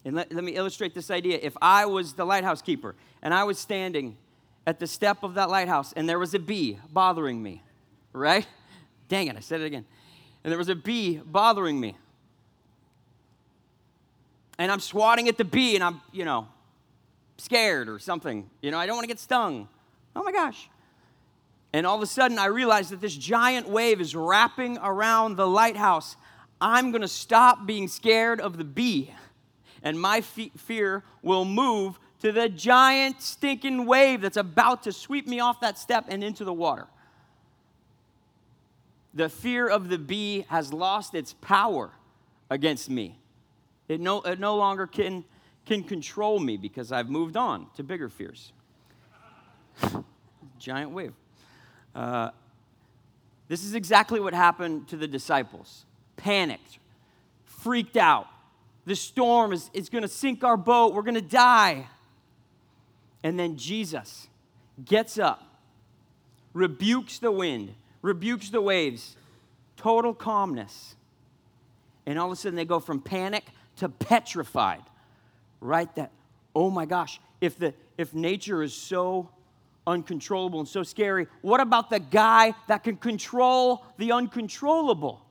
And 0.05 0.17
let, 0.17 0.33
let 0.33 0.45
me 0.45 0.53
illustrate 0.53 0.95
this 0.95 1.11
idea. 1.11 1.39
If 1.41 1.57
I 1.61 1.87
was 1.87 2.15
the 2.15 2.25
lighthouse 2.25 2.61
keeper 2.61 2.95
and 3.23 3.33
I 3.33 3.45
was 3.45 3.59
standing 3.59 4.17
at 4.67 4.79
the 4.79 4.87
step 4.87 5.23
of 5.23 5.35
that 5.35 5.51
lighthouse 5.51 5.93
and 5.93 6.09
there 6.09 6.19
was 6.19 6.35
a 6.35 6.39
bee 6.39 6.79
bothering 6.93 7.43
me, 7.43 7.63
right? 8.13 8.47
Dang 9.09 9.29
it, 9.29 9.37
I 9.37 9.41
said 9.41 9.61
it 9.61 9.65
again. 9.65 9.85
And 10.43 10.51
there 10.51 10.59
was 10.59 10.69
a 10.69 10.75
bee 10.75 11.21
bothering 11.25 11.79
me. 11.79 11.97
And 14.59 14.71
I'm 14.71 14.81
swatting 14.81 15.29
at 15.29 15.37
the 15.37 15.45
bee 15.45 15.75
and 15.75 15.83
I'm, 15.83 16.01
you 16.13 16.25
know, 16.25 16.49
scared 17.39 17.89
or 17.89 17.99
something. 17.99 18.49
You 18.63 18.71
know, 18.71 18.79
I 18.79 18.87
don't 18.87 18.97
want 18.97 19.05
to 19.05 19.09
get 19.09 19.19
stung. 19.19 19.69
Oh 20.15 20.23
my 20.23 20.33
gosh. 20.33 20.69
And 21.73 21.87
all 21.87 21.97
of 21.97 22.03
a 22.03 22.07
sudden, 22.07 22.39
I 22.39 22.47
realize 22.47 22.91
that 22.91 23.01
this 23.01 23.17
giant 23.17 23.69
wave 23.69 24.01
is 24.01 24.15
wrapping 24.15 24.79
around 24.79 25.37
the 25.37 25.47
lighthouse. 25.47 26.17
I'm 26.61 26.93
going 26.93 27.03
to 27.03 27.09
stop 27.09 27.67
being 27.67 27.89
scared 27.89 28.41
of 28.41 28.59
the 28.59 28.65
bee, 28.65 29.13
and 29.83 30.01
my 30.01 30.21
fe- 30.21 30.53
fear 30.57 31.03
will 31.21 31.45
move 31.45 31.99
to 32.25 32.33
the 32.33 32.49
giant 32.49 33.21
stinking 33.21 33.85
wave 33.85 34.23
that's 34.23 34.39
about 34.39 34.85
to 34.85 34.93
sweep 34.93 35.29
me 35.29 35.41
off 35.41 35.61
that 35.61 35.77
step 35.77 36.07
and 36.09 36.25
into 36.25 36.43
the 36.43 36.55
water. 36.55 36.87
The 39.13 39.29
fear 39.29 39.69
of 39.69 39.91
the 39.91 39.99
bee 39.99 40.47
has 40.49 40.73
lost 40.73 41.15
its 41.15 41.35
power 41.35 41.91
against 42.49 42.89
me. 42.89 43.19
It 43.89 44.01
no, 44.01 44.23
it 44.23 44.41
no 44.41 44.57
longer 44.57 44.87
can, 44.87 45.23
can 45.67 45.85
control 45.85 46.41
me 46.41 46.57
because 46.57 46.93
I've 46.93 47.11
moved 47.11 47.37
on 47.37 47.67
to 47.77 47.83
bigger 47.83 48.09
fears. 48.09 48.55
giant 50.59 50.93
wave. 50.93 51.13
Uh, 51.95 52.31
this 53.49 53.63
is 53.65 53.75
exactly 53.75 54.19
what 54.19 54.33
happened 54.33 54.89
to 54.89 54.97
the 54.97 55.07
disciples 55.07 55.85
panicked, 56.17 56.79
freaked 57.45 57.99
out. 57.99 58.29
The 58.87 58.97
storm 58.97 59.53
is, 59.53 59.69
is 59.75 59.91
going 59.91 60.03
to 60.03 60.09
sink 60.09 60.43
our 60.43 60.57
boat. 60.57 60.95
We're 60.95 61.03
going 61.03 61.17
to 61.17 61.21
die. 61.21 61.89
And 63.25 63.39
then 63.39 63.57
Jesus 63.57 64.29
gets 64.85 65.19
up, 65.19 65.43
rebukes 66.53 67.19
the 67.19 67.33
wind, 67.33 67.75
rebukes 68.03 68.51
the 68.51 68.61
waves, 68.61 69.17
total 69.79 70.13
calmness. 70.15 70.95
And 72.05 72.19
all 72.19 72.27
of 72.27 72.33
a 72.33 72.37
sudden 72.37 72.55
they 72.55 72.67
go 72.67 72.79
from 72.79 73.01
panic 73.01 73.45
to 73.77 73.89
petrified. 73.89 74.83
Right? 75.63 75.93
That, 75.95 76.13
oh 76.55 76.71
my 76.71 76.85
gosh, 76.85 77.19
if, 77.41 77.59
the, 77.59 77.73
if 77.97 78.13
nature 78.13 78.63
is 78.63 78.75
so 78.75 79.31
uncontrollable 79.87 80.61
and 80.61 80.69
so 80.69 80.83
scary, 80.83 81.27
what 81.41 81.61
about 81.61 81.89
the 81.89 82.01
guy 82.01 82.53
that 82.69 82.85
can 82.85 82.97
control 82.97 83.87
the 83.97 84.13
uncontrollable? 84.13 85.23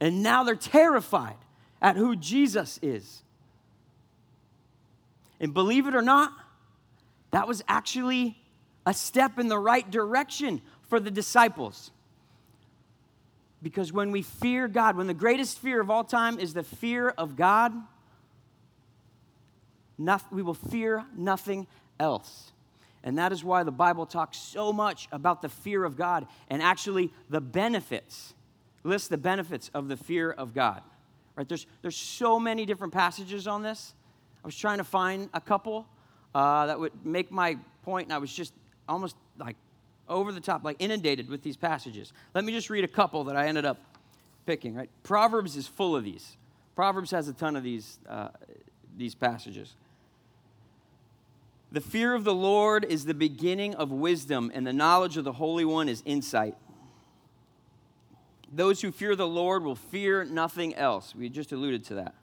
And 0.00 0.22
now 0.22 0.44
they're 0.44 0.54
terrified 0.54 1.36
at 1.82 1.96
who 1.96 2.14
Jesus 2.14 2.78
is. 2.80 3.22
And 5.40 5.54
believe 5.54 5.86
it 5.86 5.94
or 5.94 6.02
not, 6.02 6.32
that 7.30 7.46
was 7.46 7.62
actually 7.68 8.36
a 8.86 8.94
step 8.94 9.38
in 9.38 9.48
the 9.48 9.58
right 9.58 9.88
direction 9.90 10.62
for 10.88 10.98
the 10.98 11.10
disciples. 11.10 11.90
Because 13.62 13.92
when 13.92 14.12
we 14.12 14.22
fear 14.22 14.68
God, 14.68 14.96
when 14.96 15.06
the 15.06 15.14
greatest 15.14 15.58
fear 15.58 15.80
of 15.80 15.90
all 15.90 16.04
time 16.04 16.38
is 16.38 16.54
the 16.54 16.62
fear 16.62 17.10
of 17.10 17.36
God, 17.36 17.72
we 20.30 20.42
will 20.42 20.54
fear 20.54 21.04
nothing 21.16 21.66
else. 21.98 22.52
And 23.02 23.18
that 23.18 23.32
is 23.32 23.44
why 23.44 23.62
the 23.62 23.72
Bible 23.72 24.06
talks 24.06 24.38
so 24.38 24.72
much 24.72 25.08
about 25.12 25.42
the 25.42 25.48
fear 25.48 25.84
of 25.84 25.96
God 25.96 26.26
and 26.48 26.62
actually 26.62 27.12
the 27.28 27.40
benefits, 27.40 28.34
lists 28.84 29.08
the 29.08 29.18
benefits 29.18 29.70
of 29.74 29.88
the 29.88 29.96
fear 29.96 30.30
of 30.30 30.54
God. 30.54 30.82
Right? 31.36 31.48
There's, 31.48 31.66
there's 31.82 31.96
so 31.96 32.40
many 32.40 32.66
different 32.66 32.92
passages 32.92 33.46
on 33.46 33.62
this. 33.62 33.94
I 34.42 34.46
was 34.46 34.56
trying 34.56 34.78
to 34.78 34.84
find 34.84 35.28
a 35.34 35.40
couple 35.40 35.86
uh, 36.34 36.66
that 36.66 36.78
would 36.78 36.92
make 37.04 37.30
my 37.30 37.58
point, 37.82 38.06
and 38.06 38.12
I 38.12 38.18
was 38.18 38.32
just 38.32 38.52
almost 38.88 39.16
like 39.38 39.56
over 40.08 40.32
the 40.32 40.40
top, 40.40 40.64
like 40.64 40.76
inundated 40.78 41.28
with 41.28 41.42
these 41.42 41.56
passages. 41.56 42.12
Let 42.34 42.44
me 42.44 42.52
just 42.52 42.70
read 42.70 42.84
a 42.84 42.88
couple 42.88 43.24
that 43.24 43.36
I 43.36 43.46
ended 43.46 43.64
up 43.64 43.78
picking, 44.46 44.74
right? 44.74 44.88
Proverbs 45.02 45.56
is 45.56 45.66
full 45.66 45.94
of 45.94 46.04
these. 46.04 46.36
Proverbs 46.74 47.10
has 47.10 47.28
a 47.28 47.32
ton 47.32 47.56
of 47.56 47.62
these, 47.62 47.98
uh, 48.08 48.28
these 48.96 49.14
passages. 49.14 49.74
The 51.70 51.80
fear 51.80 52.14
of 52.14 52.24
the 52.24 52.34
Lord 52.34 52.84
is 52.84 53.04
the 53.04 53.14
beginning 53.14 53.74
of 53.74 53.90
wisdom, 53.90 54.50
and 54.54 54.66
the 54.66 54.72
knowledge 54.72 55.18
of 55.18 55.24
the 55.24 55.32
Holy 55.32 55.66
One 55.66 55.88
is 55.88 56.02
insight. 56.06 56.54
Those 58.50 58.80
who 58.80 58.90
fear 58.90 59.14
the 59.14 59.26
Lord 59.26 59.62
will 59.62 59.74
fear 59.74 60.24
nothing 60.24 60.74
else. 60.74 61.14
We 61.14 61.28
just 61.28 61.52
alluded 61.52 61.84
to 61.86 61.96
that. 61.96 62.14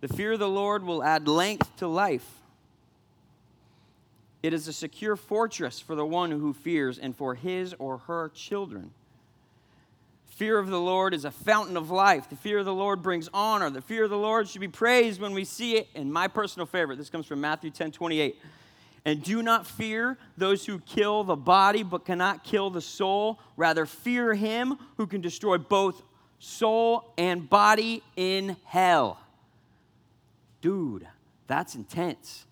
The 0.00 0.08
fear 0.08 0.32
of 0.32 0.38
the 0.38 0.48
Lord 0.48 0.82
will 0.84 1.02
add 1.02 1.28
length 1.28 1.76
to 1.76 1.86
life. 1.86 2.26
It 4.42 4.54
is 4.54 4.66
a 4.68 4.72
secure 4.72 5.16
fortress 5.16 5.80
for 5.80 5.94
the 5.94 6.06
one 6.06 6.30
who 6.30 6.54
fears 6.54 6.98
and 6.98 7.14
for 7.14 7.34
his 7.34 7.74
or 7.78 7.98
her 7.98 8.30
children. 8.34 8.92
Fear 10.24 10.58
of 10.58 10.68
the 10.68 10.80
Lord 10.80 11.12
is 11.12 11.26
a 11.26 11.30
fountain 11.30 11.76
of 11.76 11.90
life. 11.90 12.30
The 12.30 12.36
fear 12.36 12.58
of 12.58 12.64
the 12.64 12.72
Lord 12.72 13.02
brings 13.02 13.28
honor. 13.34 13.68
The 13.68 13.82
fear 13.82 14.04
of 14.04 14.10
the 14.10 14.16
Lord 14.16 14.48
should 14.48 14.62
be 14.62 14.68
praised 14.68 15.20
when 15.20 15.34
we 15.34 15.44
see 15.44 15.76
it. 15.76 15.88
And 15.94 16.10
my 16.10 16.28
personal 16.28 16.64
favorite, 16.64 16.96
this 16.96 17.10
comes 17.10 17.26
from 17.26 17.42
Matthew 17.42 17.70
10 17.70 17.92
28. 17.92 18.38
And 19.04 19.22
do 19.22 19.42
not 19.42 19.66
fear 19.66 20.16
those 20.38 20.64
who 20.64 20.78
kill 20.78 21.24
the 21.24 21.36
body 21.36 21.82
but 21.82 22.06
cannot 22.06 22.42
kill 22.44 22.70
the 22.70 22.80
soul. 22.80 23.38
Rather, 23.58 23.84
fear 23.84 24.32
him 24.32 24.78
who 24.96 25.06
can 25.06 25.20
destroy 25.20 25.58
both 25.58 26.02
soul 26.38 27.12
and 27.18 27.48
body 27.48 28.02
in 28.16 28.56
hell. 28.64 29.18
Dude, 30.60 31.06
that's 31.46 31.74
intense, 31.74 32.46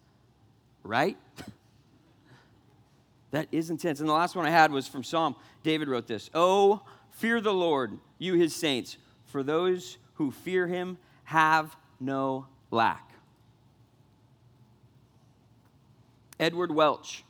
right? 0.82 1.16
that 3.30 3.48
is 3.52 3.70
intense. 3.70 4.00
And 4.00 4.08
the 4.08 4.14
last 4.14 4.34
one 4.34 4.46
I 4.46 4.50
had 4.50 4.72
was 4.72 4.88
from 4.88 5.04
Psalm. 5.04 5.36
David 5.62 5.88
wrote 5.88 6.06
this 6.06 6.30
Oh, 6.34 6.82
fear 7.10 7.40
the 7.40 7.52
Lord, 7.52 7.98
you 8.18 8.34
his 8.34 8.54
saints, 8.54 8.96
for 9.26 9.42
those 9.42 9.98
who 10.14 10.30
fear 10.30 10.66
him 10.66 10.98
have 11.24 11.76
no 12.00 12.46
lack. 12.70 13.12
Edward 16.40 16.70
Welch 16.70 17.24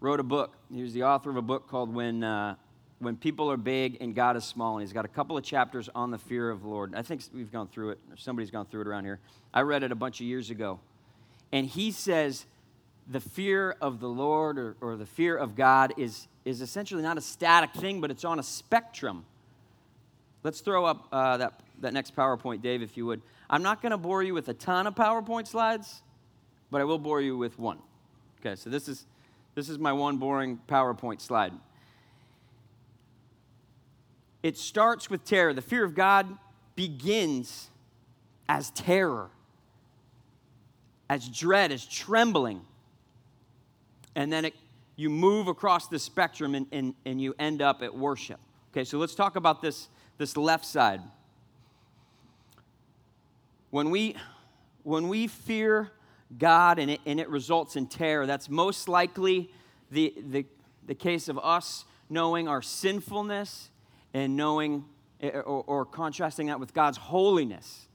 wrote 0.00 0.18
a 0.18 0.24
book. 0.24 0.56
He 0.72 0.82
was 0.82 0.94
the 0.94 1.04
author 1.04 1.30
of 1.30 1.36
a 1.36 1.42
book 1.42 1.68
called 1.68 1.94
When, 1.94 2.24
uh, 2.24 2.56
when 3.00 3.16
People 3.16 3.50
Are 3.50 3.56
Big 3.56 3.98
and 4.00 4.14
God 4.14 4.36
is 4.36 4.44
Small. 4.44 4.78
And 4.78 4.86
he's 4.86 4.92
got 4.92 5.04
a 5.04 5.08
couple 5.08 5.36
of 5.36 5.42
chapters 5.42 5.88
on 5.94 6.10
the 6.10 6.18
fear 6.18 6.50
of 6.50 6.62
the 6.62 6.68
Lord. 6.68 6.94
I 6.94 7.02
think 7.02 7.22
we've 7.34 7.50
gone 7.50 7.66
through 7.66 7.90
it, 7.90 7.98
or 8.10 8.16
somebody's 8.16 8.50
gone 8.50 8.66
through 8.66 8.82
it 8.82 8.86
around 8.86 9.04
here. 9.04 9.18
I 9.52 9.62
read 9.62 9.82
it 9.82 9.90
a 9.90 9.96
bunch 9.96 10.20
of 10.20 10.26
years 10.26 10.50
ago. 10.50 10.78
And 11.50 11.66
he 11.66 11.90
says 11.90 12.46
the 13.08 13.20
fear 13.20 13.74
of 13.80 13.98
the 13.98 14.08
Lord 14.08 14.58
or, 14.58 14.76
or 14.80 14.96
the 14.96 15.06
fear 15.06 15.36
of 15.36 15.56
God 15.56 15.94
is, 15.96 16.28
is 16.44 16.60
essentially 16.60 17.02
not 17.02 17.18
a 17.18 17.20
static 17.20 17.72
thing, 17.72 18.00
but 18.00 18.10
it's 18.10 18.24
on 18.24 18.38
a 18.38 18.42
spectrum. 18.42 19.24
Let's 20.42 20.60
throw 20.60 20.84
up 20.84 21.08
uh, 21.10 21.38
that, 21.38 21.60
that 21.80 21.92
next 21.92 22.14
PowerPoint, 22.14 22.62
Dave, 22.62 22.82
if 22.82 22.96
you 22.96 23.06
would. 23.06 23.20
I'm 23.48 23.62
not 23.62 23.82
going 23.82 23.90
to 23.90 23.98
bore 23.98 24.22
you 24.22 24.32
with 24.32 24.48
a 24.48 24.54
ton 24.54 24.86
of 24.86 24.94
PowerPoint 24.94 25.48
slides, 25.48 26.02
but 26.70 26.80
I 26.80 26.84
will 26.84 26.98
bore 26.98 27.20
you 27.20 27.36
with 27.36 27.58
one. 27.58 27.78
Okay, 28.40 28.56
so 28.56 28.70
this 28.70 28.88
is 28.88 29.06
this 29.54 29.68
is 29.68 29.78
my 29.78 29.92
one 29.92 30.16
boring 30.16 30.60
PowerPoint 30.68 31.20
slide. 31.20 31.52
It 34.42 34.56
starts 34.56 35.10
with 35.10 35.24
terror. 35.24 35.52
The 35.52 35.62
fear 35.62 35.84
of 35.84 35.94
God 35.94 36.26
begins 36.74 37.68
as 38.48 38.70
terror, 38.70 39.30
as 41.08 41.28
dread, 41.28 41.72
as 41.72 41.84
trembling. 41.84 42.62
And 44.14 44.32
then 44.32 44.46
it, 44.46 44.54
you 44.96 45.10
move 45.10 45.46
across 45.46 45.88
the 45.88 45.98
spectrum 45.98 46.54
and, 46.54 46.66
and, 46.72 46.94
and 47.04 47.20
you 47.20 47.34
end 47.38 47.62
up 47.62 47.82
at 47.82 47.94
worship. 47.94 48.40
Okay, 48.72 48.84
so 48.84 48.98
let's 48.98 49.14
talk 49.14 49.36
about 49.36 49.60
this, 49.60 49.88
this 50.18 50.36
left 50.36 50.64
side. 50.64 51.00
When 53.70 53.90
we, 53.90 54.16
when 54.82 55.08
we 55.08 55.26
fear 55.26 55.92
God 56.36 56.78
and 56.78 56.90
it, 56.90 57.00
and 57.06 57.18
it 57.18 57.28
results 57.28 57.76
in 57.76 57.86
terror. 57.86 58.26
That's 58.26 58.48
most 58.48 58.88
likely 58.88 59.50
the, 59.90 60.14
the, 60.28 60.46
the 60.86 60.94
case 60.94 61.28
of 61.28 61.38
us 61.38 61.84
knowing 62.08 62.48
our 62.48 62.62
sinfulness 62.62 63.69
and 64.14 64.36
knowing 64.36 64.84
eh, 65.20 65.30
or, 65.30 65.64
or 65.66 65.84
contrasting 65.84 66.48
that 66.48 66.60
with 66.60 66.74
God's 66.74 66.98
holiness. 66.98 67.86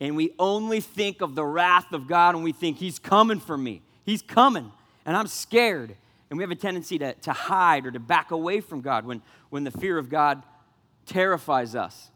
And 0.00 0.16
we 0.16 0.32
only 0.38 0.80
think 0.80 1.20
of 1.20 1.34
the 1.34 1.44
wrath 1.44 1.92
of 1.92 2.06
God 2.06 2.34
and 2.34 2.44
we 2.44 2.52
think, 2.52 2.78
He's 2.78 2.98
coming 2.98 3.40
for 3.40 3.56
me. 3.56 3.82
He's 4.04 4.22
coming. 4.22 4.70
And 5.06 5.16
I'm 5.16 5.26
scared. 5.26 5.96
And 6.30 6.38
we 6.38 6.42
have 6.42 6.50
a 6.50 6.56
tendency 6.56 6.98
to, 6.98 7.14
to 7.14 7.32
hide 7.32 7.86
or 7.86 7.90
to 7.90 8.00
back 8.00 8.30
away 8.30 8.60
from 8.60 8.80
God 8.80 9.06
when, 9.06 9.22
when 9.50 9.64
the 9.64 9.70
fear 9.70 9.98
of 9.98 10.08
God 10.08 10.42
terrifies 11.06 11.74
us. 11.74 12.10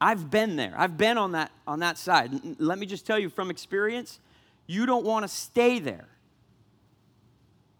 I've 0.00 0.30
been 0.30 0.56
there. 0.56 0.74
I've 0.76 0.96
been 0.96 1.18
on 1.18 1.32
that, 1.32 1.50
on 1.66 1.80
that 1.80 1.98
side. 1.98 2.30
Let 2.58 2.78
me 2.78 2.86
just 2.86 3.06
tell 3.06 3.18
you 3.18 3.30
from 3.30 3.50
experience, 3.50 4.20
you 4.66 4.86
don't 4.86 5.04
want 5.04 5.24
to 5.24 5.28
stay 5.28 5.78
there. 5.78 6.08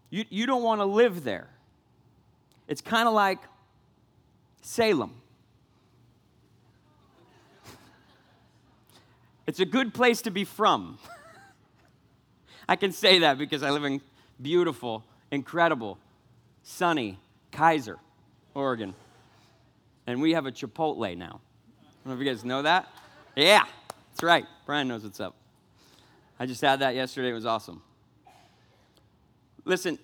You, 0.09 0.25
you 0.29 0.45
don't 0.45 0.63
want 0.63 0.81
to 0.81 0.85
live 0.85 1.23
there. 1.23 1.47
It's 2.67 2.81
kind 2.81 3.07
of 3.07 3.13
like 3.13 3.39
Salem. 4.65 5.13
It's 9.45 9.59
a 9.59 9.65
good 9.65 9.93
place 9.93 10.23
to 10.23 10.31
be 10.31 10.43
from. 10.43 10.97
I 12.67 12.75
can 12.75 12.91
say 12.91 13.19
that 13.19 13.37
because 13.37 13.61
I 13.61 13.69
live 13.69 13.83
in 13.85 14.01
beautiful, 14.41 15.03
incredible, 15.29 15.99
sunny 16.63 17.19
Keizer, 17.51 17.97
Oregon. 18.55 18.95
And 20.07 20.19
we 20.19 20.33
have 20.33 20.47
a 20.47 20.51
Chipotle 20.51 21.15
now. 21.15 21.41
I 21.79 21.85
don't 22.03 22.05
know 22.07 22.13
if 22.13 22.19
you 22.19 22.25
guys 22.25 22.43
know 22.43 22.63
that. 22.63 22.87
Yeah, 23.35 23.65
that's 24.11 24.23
right. 24.23 24.45
Brian 24.65 24.87
knows 24.87 25.03
what's 25.03 25.19
up. 25.19 25.35
I 26.39 26.47
just 26.47 26.61
had 26.61 26.79
that 26.79 26.95
yesterday. 26.95 27.29
It 27.29 27.33
was 27.33 27.45
awesome. 27.45 27.83
Listen, 29.63 29.99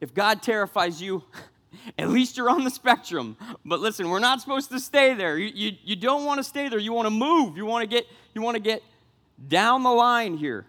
if 0.00 0.12
God 0.12 0.42
terrifies 0.42 1.00
you, 1.00 1.22
at 1.98 2.08
least 2.08 2.36
you're 2.36 2.50
on 2.50 2.64
the 2.64 2.70
spectrum. 2.70 3.36
But 3.64 3.80
listen, 3.80 4.08
we're 4.08 4.18
not 4.18 4.40
supposed 4.40 4.70
to 4.70 4.80
stay 4.80 5.14
there. 5.14 5.38
You, 5.38 5.50
you, 5.54 5.76
you 5.84 5.96
don't 5.96 6.24
want 6.24 6.38
to 6.38 6.44
stay 6.44 6.68
there. 6.68 6.78
You 6.78 6.92
want 6.92 7.06
to 7.06 7.10
move. 7.10 7.56
You 7.56 7.66
want 7.66 7.82
to 7.82 7.86
get 7.88 8.06
you 8.34 8.42
want 8.42 8.56
to 8.56 8.62
get 8.62 8.82
down 9.46 9.82
the 9.82 9.90
line 9.90 10.36
here. 10.36 10.66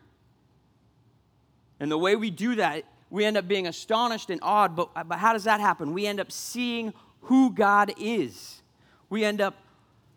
And 1.79 1.89
the 1.89 1.97
way 1.97 2.15
we 2.15 2.29
do 2.29 2.55
that, 2.55 2.83
we 3.09 3.25
end 3.25 3.37
up 3.37 3.47
being 3.47 3.67
astonished 3.67 4.29
and 4.29 4.39
awed. 4.43 4.75
But, 4.75 4.89
uh, 4.95 5.03
but 5.03 5.19
how 5.19 5.33
does 5.33 5.45
that 5.45 5.59
happen? 5.59 5.93
We 5.93 6.05
end 6.05 6.19
up 6.19 6.31
seeing 6.31 6.93
who 7.21 7.51
God 7.51 7.93
is. 7.99 8.61
We 9.09 9.23
end 9.23 9.41
up 9.41 9.55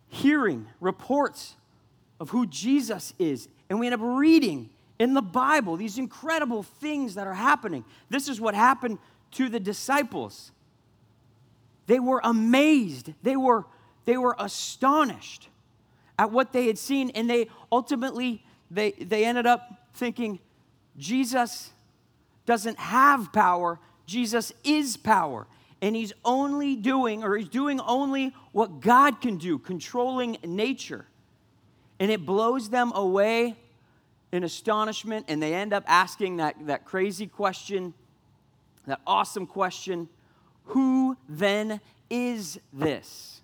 hearing 0.09 0.67
reports 0.81 1.57
of 2.21 2.31
who 2.31 2.47
Jesus 2.47 3.15
is. 3.19 3.49
And 3.71 3.81
we 3.81 3.87
end 3.87 3.95
up 3.95 4.01
reading 4.03 4.71
in 4.99 5.15
the 5.15 5.23
Bible 5.23 5.77
these 5.77 5.99
incredible 5.99 6.63
things 6.63 7.15
that 7.15 7.27
are 7.27 7.35
happening. 7.35 7.85
This 8.11 8.29
is 8.29 8.41
what 8.41 8.55
happened 8.55 8.99
to 9.33 9.49
the 9.49 9.61
disciples. 9.61 10.53
They 11.87 12.01
were 12.01 12.21
amazed. 12.23 13.13
They 13.23 13.37
were, 13.37 13.65
they 14.05 14.17
were 14.17 14.37
astonished 14.39 15.49
at 16.19 16.31
what 16.31 16.53
they 16.53 16.67
had 16.67 16.79
seen, 16.79 17.11
and 17.11 17.29
they 17.29 17.49
ultimately 17.71 18.45
they, 18.73 18.93
they 18.93 19.25
ended 19.25 19.47
up 19.47 19.91
thinking, 19.95 20.41
Jesus 20.97 21.71
doesn't 22.47 22.79
have 22.79 23.33
power, 23.33 23.79
Jesus 24.07 24.53
is 24.65 24.97
power. 24.97 25.47
And 25.83 25.97
he's 25.97 26.13
only 26.25 26.77
doing, 26.77 27.25
or 27.25 27.37
he's 27.37 27.49
doing 27.49 27.81
only 27.81 28.35
what 28.53 28.81
God 28.81 29.21
can 29.21 29.37
do, 29.37 29.59
controlling 29.59 30.39
nature. 30.45 31.07
And 31.99 32.11
it 32.11 32.25
blows 32.25 32.71
them 32.71 32.93
away 32.95 33.57
in 34.31 34.45
astonishment, 34.45 35.27
and 35.29 35.43
they 35.43 35.55
end 35.55 35.73
up 35.73 35.85
asking 35.87 36.39
that, 36.39 36.55
that 36.67 36.85
crazy 36.85 37.27
question, 37.27 37.93
that 38.87 39.01
awesome 39.07 39.47
question 39.47 40.09
who 40.65 41.17
then 41.29 41.81
is 42.11 42.59
this? 42.73 43.41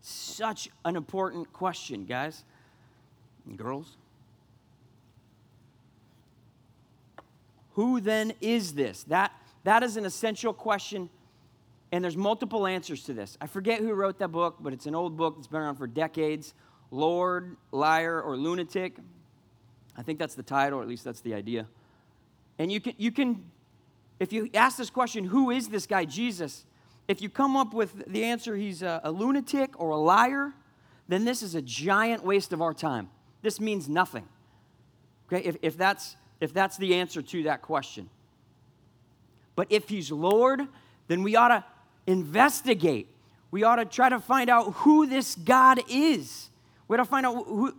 Such 0.00 0.68
an 0.84 0.96
important 0.96 1.52
question, 1.52 2.04
guys 2.04 2.44
and 3.46 3.58
girls. 3.58 3.96
Who 7.74 8.00
then 8.00 8.32
is 8.40 8.74
this? 8.74 9.04
That, 9.04 9.32
that 9.64 9.82
is 9.82 9.96
an 9.96 10.04
essential 10.04 10.52
question, 10.52 11.08
and 11.92 12.02
there's 12.02 12.16
multiple 12.16 12.66
answers 12.66 13.04
to 13.04 13.12
this. 13.12 13.36
I 13.40 13.46
forget 13.46 13.80
who 13.80 13.92
wrote 13.92 14.18
that 14.18 14.28
book, 14.28 14.56
but 14.60 14.72
it's 14.72 14.86
an 14.86 14.94
old 14.94 15.16
book 15.16 15.36
that's 15.36 15.46
been 15.46 15.60
around 15.60 15.76
for 15.76 15.86
decades 15.86 16.54
Lord, 16.92 17.56
Liar, 17.70 18.20
or 18.20 18.36
Lunatic. 18.36 18.96
I 19.96 20.02
think 20.02 20.18
that's 20.18 20.34
the 20.34 20.42
title, 20.42 20.80
or 20.80 20.82
at 20.82 20.88
least 20.88 21.04
that's 21.04 21.20
the 21.20 21.34
idea. 21.34 21.66
And 22.58 22.72
you 22.72 22.80
can, 22.80 22.94
you 22.98 23.12
can 23.12 23.44
if 24.20 24.34
you 24.34 24.50
ask 24.52 24.76
this 24.76 24.90
question, 24.90 25.24
who 25.24 25.50
is 25.50 25.68
this 25.68 25.86
guy, 25.86 26.04
Jesus? 26.04 26.66
If 27.08 27.22
you 27.22 27.30
come 27.30 27.56
up 27.56 27.72
with 27.72 28.04
the 28.06 28.22
answer, 28.24 28.54
he's 28.54 28.82
a, 28.82 29.00
a 29.02 29.10
lunatic 29.10 29.80
or 29.80 29.90
a 29.90 29.96
liar, 29.96 30.52
then 31.08 31.24
this 31.24 31.42
is 31.42 31.54
a 31.54 31.62
giant 31.62 32.22
waste 32.22 32.52
of 32.52 32.60
our 32.60 32.74
time. 32.74 33.08
This 33.42 33.58
means 33.58 33.88
nothing. 33.88 34.28
Okay, 35.26 35.42
if, 35.42 35.56
if, 35.62 35.76
that's, 35.76 36.16
if 36.40 36.52
that's 36.52 36.76
the 36.76 36.96
answer 36.96 37.22
to 37.22 37.44
that 37.44 37.62
question. 37.62 38.10
But 39.56 39.68
if 39.70 39.88
he's 39.88 40.12
Lord, 40.12 40.68
then 41.08 41.22
we 41.22 41.34
ought 41.34 41.48
to 41.48 41.64
investigate. 42.06 43.08
We 43.50 43.64
ought 43.64 43.76
to 43.76 43.86
try 43.86 44.10
to 44.10 44.20
find 44.20 44.50
out 44.50 44.74
who 44.74 45.06
this 45.06 45.34
God 45.34 45.80
is. 45.88 46.50
We 46.86 46.96
ought 46.96 47.04
to 47.04 47.04
find 47.04 47.24
out 47.24 47.46
who, 47.46 47.74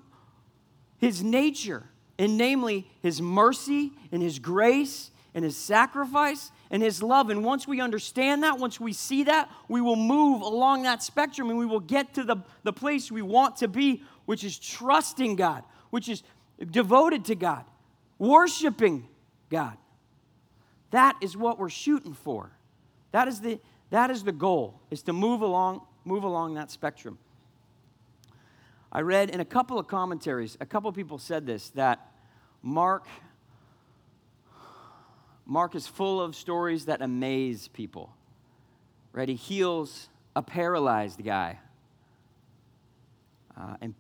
his 0.98 1.24
nature, 1.24 1.84
and 2.18 2.38
namely 2.38 2.90
his 3.02 3.22
mercy 3.22 3.92
and 4.12 4.22
his 4.22 4.40
grace 4.40 5.12
and 5.34 5.46
his 5.46 5.56
sacrifice 5.56 6.52
and 6.70 6.84
his 6.84 7.02
love. 7.02 7.30
And 7.30 7.44
once 7.44 7.68
we 7.68 7.80
understand 7.80 8.44
that, 8.44 8.60
once 8.60 8.80
we 8.80 8.94
see 8.94 9.24
that, 9.24 9.50
we 9.68 9.82
will 9.82 9.96
move 9.96 10.42
along 10.42 10.84
that 10.84 11.02
spectrum 11.02 11.50
and 11.50 11.58
we 11.58 11.66
will 11.66 11.80
get 11.80 12.14
to 12.16 12.24
the, 12.24 12.38
the 12.64 12.74
place 12.74 13.12
we 13.12 13.22
want 13.22 13.58
to 13.58 13.68
be, 13.68 14.04
which 14.26 14.44
is 14.44 14.58
trusting 14.58 15.36
God, 15.36 15.64
which 15.90 16.10
is 16.10 16.24
devoted 16.70 17.26
to 17.26 17.36
God, 17.36 17.64
worshiping 18.20 19.08
God. 19.50 19.78
That 20.92 21.16
is 21.22 21.38
what 21.38 21.58
we're 21.58 21.70
shooting 21.70 22.14
for. 22.14 22.52
That 23.12 23.28
is 23.28 23.40
the, 23.40 23.60
that 23.90 24.12
is 24.12 24.24
the 24.24 24.32
goal, 24.32 24.80
is 24.90 25.02
to 25.04 25.14
move 25.14 25.42
along, 25.42 25.82
move 26.06 26.24
along 26.24 26.56
that 26.56 26.72
spectrum. 26.72 27.18
I 28.92 29.02
read 29.02 29.30
in 29.30 29.40
a 29.40 29.46
couple 29.46 29.80
of 29.80 29.88
commentaries, 29.88 30.58
a 30.60 30.66
couple 30.66 30.90
of 30.90 30.96
people 30.96 31.18
said 31.18 31.46
this, 31.46 31.70
that 31.72 32.12
Mark 32.62 33.08
Mark 35.52 35.76
is 35.76 35.86
full 35.86 36.22
of 36.22 36.34
stories 36.34 36.86
that 36.86 37.02
amaze 37.02 37.68
people. 37.68 38.16
Right? 39.12 39.28
He 39.28 39.36
heals 39.36 40.08
a 40.34 40.42
paralyzed 40.42 41.22
guy. 41.26 41.60
Uh, 43.60 43.76
and, 43.82 43.94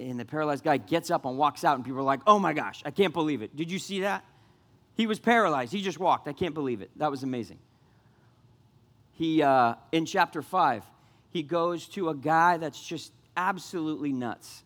and 0.00 0.18
the 0.18 0.24
paralyzed 0.24 0.64
guy 0.64 0.78
gets 0.78 1.10
up 1.10 1.26
and 1.26 1.36
walks 1.36 1.64
out, 1.64 1.76
and 1.76 1.84
people 1.84 2.00
are 2.00 2.02
like, 2.02 2.20
oh 2.26 2.38
my 2.38 2.54
gosh, 2.54 2.80
I 2.86 2.92
can't 2.92 3.12
believe 3.12 3.42
it. 3.42 3.54
Did 3.54 3.70
you 3.70 3.78
see 3.78 4.00
that? 4.00 4.24
He 4.94 5.06
was 5.06 5.18
paralyzed. 5.18 5.70
He 5.70 5.82
just 5.82 6.00
walked. 6.00 6.28
I 6.28 6.32
can't 6.32 6.54
believe 6.54 6.80
it. 6.80 6.90
That 6.96 7.10
was 7.10 7.22
amazing. 7.22 7.58
He, 9.12 9.42
uh, 9.42 9.74
in 9.92 10.06
chapter 10.06 10.40
5, 10.40 10.82
he 11.28 11.42
goes 11.42 11.88
to 11.88 12.08
a 12.08 12.14
guy 12.14 12.56
that's 12.56 12.82
just 12.82 13.12
absolutely 13.36 14.14
nuts 14.14 14.62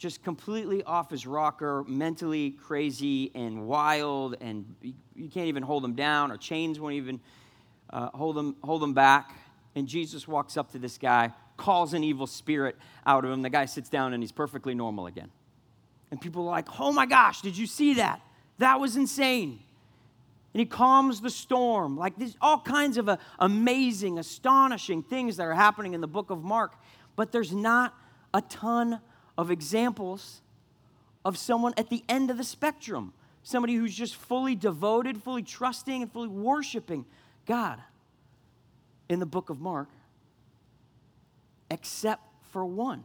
just 0.00 0.24
completely 0.24 0.82
off 0.84 1.10
his 1.10 1.26
rocker, 1.26 1.84
mentally 1.86 2.52
crazy 2.52 3.30
and 3.34 3.66
wild, 3.66 4.34
and 4.40 4.64
you 4.80 5.28
can't 5.28 5.48
even 5.48 5.62
hold 5.62 5.84
him 5.84 5.94
down, 5.94 6.32
or 6.32 6.38
chains 6.38 6.80
won't 6.80 6.94
even 6.94 7.20
uh, 7.90 8.08
hold, 8.14 8.38
him, 8.38 8.56
hold 8.64 8.82
him 8.82 8.94
back. 8.94 9.36
And 9.76 9.86
Jesus 9.86 10.26
walks 10.26 10.56
up 10.56 10.72
to 10.72 10.78
this 10.78 10.96
guy, 10.96 11.34
calls 11.58 11.92
an 11.92 12.02
evil 12.02 12.26
spirit 12.26 12.76
out 13.04 13.26
of 13.26 13.30
him. 13.30 13.42
The 13.42 13.50
guy 13.50 13.66
sits 13.66 13.90
down 13.90 14.14
and 14.14 14.22
he's 14.22 14.32
perfectly 14.32 14.74
normal 14.74 15.06
again. 15.06 15.30
And 16.10 16.18
people 16.18 16.44
are 16.44 16.50
like, 16.50 16.80
oh 16.80 16.92
my 16.92 17.04
gosh, 17.04 17.42
did 17.42 17.58
you 17.58 17.66
see 17.66 17.94
that? 17.94 18.22
That 18.56 18.80
was 18.80 18.96
insane. 18.96 19.60
And 20.54 20.60
he 20.60 20.64
calms 20.64 21.20
the 21.20 21.30
storm. 21.30 21.98
Like 21.98 22.16
there's 22.16 22.38
all 22.40 22.60
kinds 22.60 22.96
of 22.96 23.10
uh, 23.10 23.18
amazing, 23.38 24.18
astonishing 24.18 25.02
things 25.02 25.36
that 25.36 25.44
are 25.44 25.54
happening 25.54 25.92
in 25.92 26.00
the 26.00 26.08
book 26.08 26.30
of 26.30 26.42
Mark, 26.42 26.72
but 27.16 27.32
there's 27.32 27.52
not 27.52 27.94
a 28.32 28.40
ton 28.40 29.00
of 29.40 29.50
examples 29.50 30.42
of 31.24 31.38
someone 31.38 31.72
at 31.78 31.88
the 31.88 32.04
end 32.10 32.30
of 32.30 32.36
the 32.36 32.44
spectrum, 32.44 33.14
somebody 33.42 33.74
who's 33.74 33.94
just 33.94 34.14
fully 34.14 34.54
devoted, 34.54 35.22
fully 35.22 35.42
trusting, 35.42 36.02
and 36.02 36.12
fully 36.12 36.28
worshiping 36.28 37.06
God 37.46 37.80
in 39.08 39.18
the 39.18 39.24
book 39.24 39.48
of 39.48 39.58
Mark, 39.58 39.88
except 41.70 42.22
for 42.52 42.66
one. 42.66 43.02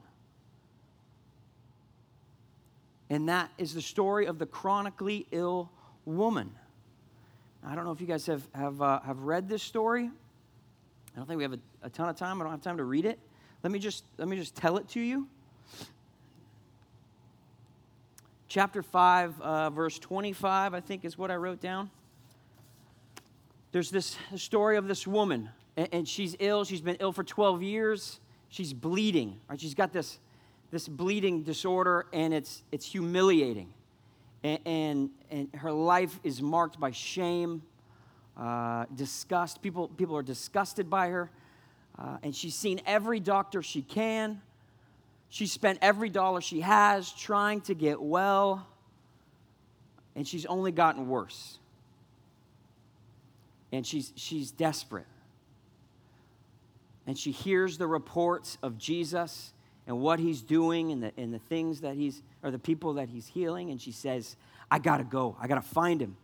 And 3.09 3.29
that 3.29 3.49
is 3.57 3.73
the 3.73 3.81
story 3.81 4.25
of 4.25 4.37
the 4.37 4.45
chronically 4.45 5.27
ill 5.31 5.71
woman. 6.03 6.51
I 7.65 7.75
don't 7.75 7.85
know 7.85 7.93
if 7.93 8.01
you 8.01 8.07
guys 8.07 8.25
have, 8.25 8.45
have, 8.53 8.81
uh, 8.81 8.99
have 9.05 9.19
read 9.19 9.47
this 9.47 9.63
story. 9.63 10.03
I 10.03 11.17
don't 11.17 11.27
think 11.27 11.37
we 11.37 11.43
have 11.43 11.53
a, 11.53 11.59
a 11.83 11.89
ton 11.89 12.09
of 12.09 12.17
time. 12.17 12.41
I 12.41 12.43
don't 12.43 12.51
have 12.51 12.61
time 12.61 12.75
to 12.75 12.83
read 12.83 13.05
it. 13.05 13.19
Let 13.63 13.71
me 13.71 13.79
just, 13.79 14.03
let 14.17 14.27
me 14.27 14.35
just 14.35 14.53
tell 14.53 14.75
it 14.75 14.89
to 14.89 14.99
you. 14.99 15.29
Chapter 18.55 18.81
5, 18.81 19.41
uh, 19.41 19.69
verse 19.69 19.99
25, 19.99 20.73
I 20.73 20.79
think 20.79 21.03
is 21.03 21.17
what 21.17 21.29
I 21.29 21.35
wrote 21.35 21.59
down. 21.59 21.91
There's 23.73 23.91
this 23.91 24.15
story 24.37 24.77
of 24.77 24.87
this 24.87 25.05
woman, 25.05 25.49
and, 25.75 25.89
and 25.91 26.07
she's 26.07 26.37
ill. 26.39 26.63
She's 26.63 26.79
been 26.79 26.95
ill 27.01 27.11
for 27.11 27.25
12 27.25 27.61
years. 27.61 28.21
She's 28.47 28.71
bleeding, 28.71 29.41
right? 29.49 29.59
She's 29.59 29.73
got 29.73 29.91
this, 29.91 30.19
this 30.71 30.87
bleeding 30.87 31.43
disorder, 31.43 32.05
and 32.13 32.33
it's, 32.33 32.63
it's 32.71 32.85
humiliating. 32.85 33.73
And, 34.41 34.59
and, 34.65 35.09
and 35.29 35.49
her 35.55 35.73
life 35.73 36.17
is 36.23 36.41
marked 36.41 36.79
by 36.79 36.91
shame, 36.91 37.61
uh, 38.37 38.85
disgust. 38.95 39.61
People, 39.61 39.89
people 39.89 40.15
are 40.15 40.23
disgusted 40.23 40.89
by 40.89 41.09
her. 41.09 41.29
Uh, 41.99 42.19
and 42.23 42.33
she's 42.33 42.55
seen 42.55 42.79
every 42.85 43.19
doctor 43.19 43.61
she 43.61 43.81
can. 43.81 44.41
She 45.35 45.47
spent 45.47 45.79
every 45.81 46.07
dollar 46.07 46.39
she 46.39 46.61
has 46.61 47.11
trying 47.11 47.59
to 47.63 47.73
get 47.73 48.01
well, 48.01 48.65
and 50.15 50.25
she's 50.25 50.45
only 50.45 50.71
gotten 50.71 51.09
worse. 51.09 51.57
And 53.73 53.85
she's, 53.85 54.13
she's 54.15 54.51
desperate. 54.51 55.07
And 57.05 57.19
she 57.19 57.31
hears 57.31 57.77
the 57.77 57.85
reports 57.85 58.57
of 58.63 58.77
Jesus 58.77 59.51
and 59.85 59.99
what 59.99 60.21
he's 60.21 60.41
doing 60.41 60.93
and 60.93 61.03
the, 61.03 61.11
and 61.17 61.33
the 61.33 61.39
things 61.39 61.81
that 61.81 61.95
he's, 61.95 62.21
or 62.41 62.49
the 62.49 62.57
people 62.57 62.93
that 62.93 63.09
he's 63.09 63.27
healing, 63.27 63.71
and 63.71 63.81
she 63.81 63.91
says, 63.91 64.37
I 64.71 64.79
gotta 64.79 65.03
go, 65.03 65.35
I 65.37 65.47
gotta 65.47 65.61
find 65.61 66.01
him. 66.01 66.15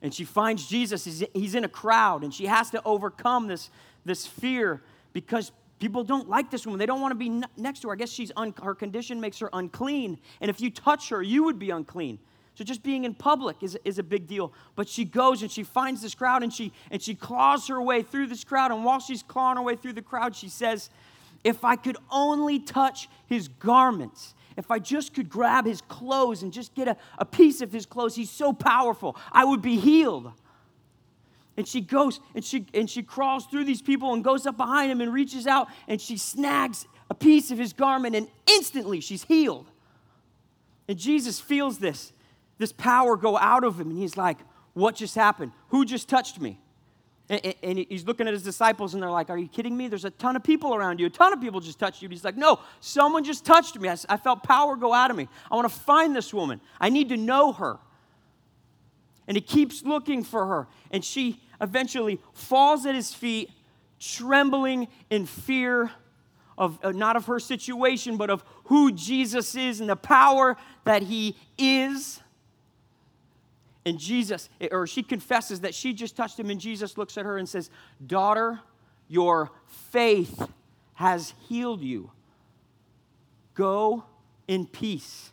And 0.00 0.14
she 0.14 0.22
finds 0.22 0.68
Jesus, 0.68 1.04
he's, 1.04 1.24
he's 1.32 1.56
in 1.56 1.64
a 1.64 1.68
crowd, 1.68 2.22
and 2.22 2.32
she 2.32 2.46
has 2.46 2.70
to 2.70 2.80
overcome 2.84 3.48
this, 3.48 3.68
this 4.04 4.28
fear 4.28 4.80
because 5.12 5.50
People 5.84 6.02
don't 6.02 6.30
like 6.30 6.50
this 6.50 6.64
woman. 6.64 6.78
They 6.78 6.86
don't 6.86 7.02
want 7.02 7.10
to 7.10 7.14
be 7.14 7.42
next 7.58 7.80
to 7.80 7.88
her. 7.88 7.92
I 7.92 7.96
guess 7.96 8.08
she's 8.08 8.32
un- 8.38 8.54
her 8.62 8.74
condition 8.74 9.20
makes 9.20 9.38
her 9.40 9.50
unclean. 9.52 10.16
And 10.40 10.48
if 10.48 10.58
you 10.58 10.70
touch 10.70 11.10
her, 11.10 11.22
you 11.22 11.44
would 11.44 11.58
be 11.58 11.68
unclean. 11.68 12.18
So 12.54 12.64
just 12.64 12.82
being 12.82 13.04
in 13.04 13.12
public 13.12 13.62
is, 13.62 13.76
is 13.84 13.98
a 13.98 14.02
big 14.02 14.26
deal. 14.26 14.54
But 14.76 14.88
she 14.88 15.04
goes 15.04 15.42
and 15.42 15.50
she 15.50 15.62
finds 15.62 16.00
this 16.00 16.14
crowd 16.14 16.42
and 16.42 16.50
she 16.50 16.72
and 16.90 17.02
she 17.02 17.14
claws 17.14 17.68
her 17.68 17.82
way 17.82 18.00
through 18.02 18.28
this 18.28 18.44
crowd. 18.44 18.70
And 18.70 18.82
while 18.82 18.98
she's 18.98 19.22
clawing 19.22 19.58
her 19.58 19.62
way 19.62 19.76
through 19.76 19.92
the 19.92 20.00
crowd, 20.00 20.34
she 20.34 20.48
says, 20.48 20.88
If 21.44 21.66
I 21.66 21.76
could 21.76 21.98
only 22.10 22.60
touch 22.60 23.10
his 23.26 23.48
garments, 23.48 24.34
if 24.56 24.70
I 24.70 24.78
just 24.78 25.12
could 25.12 25.28
grab 25.28 25.66
his 25.66 25.82
clothes 25.82 26.42
and 26.42 26.50
just 26.50 26.74
get 26.74 26.88
a, 26.88 26.96
a 27.18 27.26
piece 27.26 27.60
of 27.60 27.70
his 27.70 27.84
clothes, 27.84 28.16
he's 28.16 28.30
so 28.30 28.54
powerful, 28.54 29.18
I 29.30 29.44
would 29.44 29.60
be 29.60 29.76
healed. 29.76 30.32
And 31.56 31.68
she 31.68 31.80
goes 31.80 32.20
and 32.34 32.44
she 32.44 32.66
and 32.74 32.90
she 32.90 33.02
crawls 33.02 33.46
through 33.46 33.64
these 33.64 33.80
people 33.80 34.12
and 34.12 34.24
goes 34.24 34.46
up 34.46 34.56
behind 34.56 34.90
him 34.90 35.00
and 35.00 35.12
reaches 35.12 35.46
out 35.46 35.68
and 35.86 36.00
she 36.00 36.16
snags 36.16 36.86
a 37.10 37.14
piece 37.14 37.50
of 37.50 37.58
his 37.58 37.72
garment 37.72 38.16
and 38.16 38.28
instantly 38.46 39.00
she's 39.00 39.22
healed. 39.24 39.70
And 40.88 40.98
Jesus 40.98 41.40
feels 41.40 41.78
this, 41.78 42.12
this 42.58 42.72
power 42.72 43.16
go 43.16 43.38
out 43.38 43.64
of 43.64 43.80
him, 43.80 43.90
and 43.90 43.98
he's 43.98 44.16
like, 44.16 44.38
What 44.74 44.96
just 44.96 45.14
happened? 45.14 45.52
Who 45.68 45.84
just 45.84 46.08
touched 46.08 46.40
me? 46.40 46.60
And, 47.30 47.54
and 47.62 47.78
he's 47.78 48.04
looking 48.06 48.26
at 48.26 48.34
his 48.34 48.42
disciples, 48.42 48.92
and 48.92 49.02
they're 49.02 49.10
like, 49.10 49.30
Are 49.30 49.38
you 49.38 49.48
kidding 49.48 49.76
me? 49.76 49.88
There's 49.88 50.04
a 50.04 50.10
ton 50.10 50.36
of 50.36 50.42
people 50.42 50.74
around 50.74 51.00
you. 51.00 51.06
A 51.06 51.10
ton 51.10 51.32
of 51.32 51.40
people 51.40 51.60
just 51.60 51.78
touched 51.78 52.02
you. 52.02 52.08
he's 52.08 52.24
like, 52.24 52.36
No, 52.36 52.60
someone 52.80 53.24
just 53.24 53.44
touched 53.44 53.78
me. 53.78 53.88
I, 53.88 53.96
I 54.08 54.16
felt 54.16 54.42
power 54.42 54.76
go 54.76 54.92
out 54.92 55.10
of 55.10 55.16
me. 55.16 55.28
I 55.50 55.54
want 55.56 55.68
to 55.68 55.74
find 55.74 56.14
this 56.14 56.34
woman. 56.34 56.60
I 56.80 56.90
need 56.90 57.08
to 57.08 57.16
know 57.16 57.52
her. 57.52 57.78
And 59.26 59.38
he 59.38 59.40
keeps 59.40 59.82
looking 59.82 60.22
for 60.22 60.46
her. 60.46 60.68
And 60.90 61.02
she 61.02 61.40
eventually 61.60 62.20
falls 62.32 62.86
at 62.86 62.94
his 62.94 63.14
feet, 63.14 63.50
trembling 63.98 64.88
in 65.10 65.26
fear 65.26 65.90
of 66.56 66.78
uh, 66.82 66.92
not 66.92 67.16
of 67.16 67.26
her 67.26 67.40
situation, 67.40 68.16
but 68.16 68.30
of 68.30 68.44
who 68.64 68.92
Jesus 68.92 69.54
is 69.54 69.80
and 69.80 69.88
the 69.88 69.96
power 69.96 70.56
that 70.84 71.02
he 71.02 71.36
is. 71.58 72.20
And 73.86 73.98
Jesus, 73.98 74.48
or 74.70 74.86
she 74.86 75.02
confesses 75.02 75.60
that 75.60 75.74
she 75.74 75.92
just 75.92 76.16
touched 76.16 76.38
him, 76.38 76.48
and 76.50 76.60
Jesus 76.60 76.96
looks 76.96 77.18
at 77.18 77.24
her 77.24 77.36
and 77.36 77.48
says, 77.48 77.70
Daughter, 78.06 78.60
your 79.08 79.50
faith 79.66 80.48
has 80.94 81.34
healed 81.48 81.82
you. 81.82 82.10
Go 83.54 84.04
in 84.48 84.66
peace. 84.66 85.30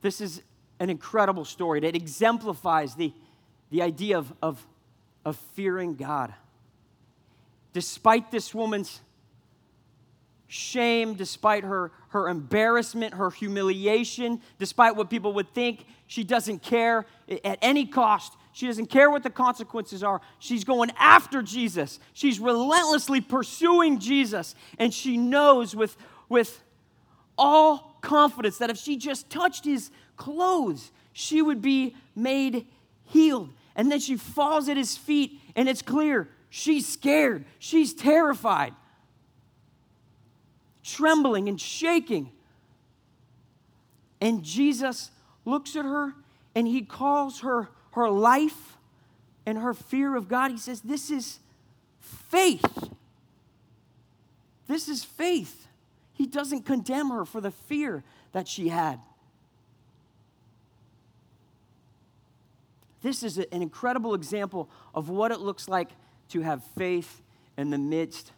This 0.00 0.20
is 0.20 0.42
an 0.78 0.90
incredible 0.90 1.44
story 1.44 1.80
that 1.80 1.96
exemplifies 1.96 2.94
the, 2.94 3.12
the 3.74 3.82
idea 3.82 4.16
of, 4.16 4.32
of, 4.40 4.64
of 5.24 5.36
fearing 5.56 5.96
God 5.96 6.32
despite 7.72 8.30
this 8.30 8.54
woman's 8.54 9.00
shame, 10.46 11.14
despite 11.14 11.64
her, 11.64 11.90
her 12.10 12.28
embarrassment, 12.28 13.14
her 13.14 13.30
humiliation, 13.30 14.40
despite 14.60 14.94
what 14.94 15.10
people 15.10 15.32
would 15.32 15.52
think, 15.52 15.86
she 16.06 16.22
doesn't 16.22 16.62
care 16.62 17.04
at 17.28 17.58
any 17.60 17.84
cost. 17.84 18.34
She 18.52 18.68
doesn't 18.68 18.86
care 18.86 19.10
what 19.10 19.24
the 19.24 19.30
consequences 19.30 20.04
are. 20.04 20.20
She's 20.38 20.62
going 20.62 20.92
after 20.96 21.42
Jesus. 21.42 21.98
She's 22.12 22.38
relentlessly 22.38 23.20
pursuing 23.20 23.98
Jesus. 23.98 24.54
And 24.78 24.94
she 24.94 25.16
knows 25.16 25.74
with, 25.74 25.96
with 26.28 26.62
all 27.36 27.98
confidence 28.02 28.58
that 28.58 28.70
if 28.70 28.76
she 28.76 28.96
just 28.96 29.28
touched 29.30 29.64
his 29.64 29.90
clothes, 30.16 30.92
she 31.12 31.42
would 31.42 31.60
be 31.60 31.96
made 32.14 32.68
healed. 33.06 33.50
And 33.76 33.90
then 33.90 34.00
she 34.00 34.16
falls 34.16 34.68
at 34.68 34.76
his 34.76 34.96
feet, 34.96 35.40
and 35.56 35.68
it's 35.68 35.82
clear 35.82 36.28
She's 36.56 36.86
scared. 36.86 37.46
She's 37.58 37.92
terrified, 37.92 38.74
trembling 40.84 41.48
and 41.48 41.60
shaking. 41.60 42.30
And 44.20 44.44
Jesus 44.44 45.10
looks 45.44 45.74
at 45.74 45.84
her 45.84 46.14
and 46.54 46.68
he 46.68 46.82
calls 46.82 47.40
her 47.40 47.70
her 47.94 48.08
life 48.08 48.76
and 49.44 49.58
her 49.58 49.74
fear 49.74 50.14
of 50.14 50.28
God. 50.28 50.52
He 50.52 50.58
says, 50.58 50.80
This 50.82 51.10
is 51.10 51.40
faith. 51.98 52.88
This 54.68 54.88
is 54.88 55.02
faith. 55.02 55.66
He 56.12 56.24
doesn't 56.24 56.62
condemn 56.62 57.10
her 57.10 57.24
for 57.24 57.40
the 57.40 57.50
fear 57.50 58.04
that 58.30 58.46
she 58.46 58.68
had. 58.68 59.00
This 63.04 63.22
is 63.22 63.36
an 63.36 63.60
incredible 63.60 64.14
example 64.14 64.70
of 64.94 65.10
what 65.10 65.30
it 65.30 65.38
looks 65.38 65.68
like 65.68 65.90
to 66.30 66.40
have 66.40 66.64
faith 66.74 67.20
in 67.58 67.68
the 67.68 67.76
midst 67.76 68.32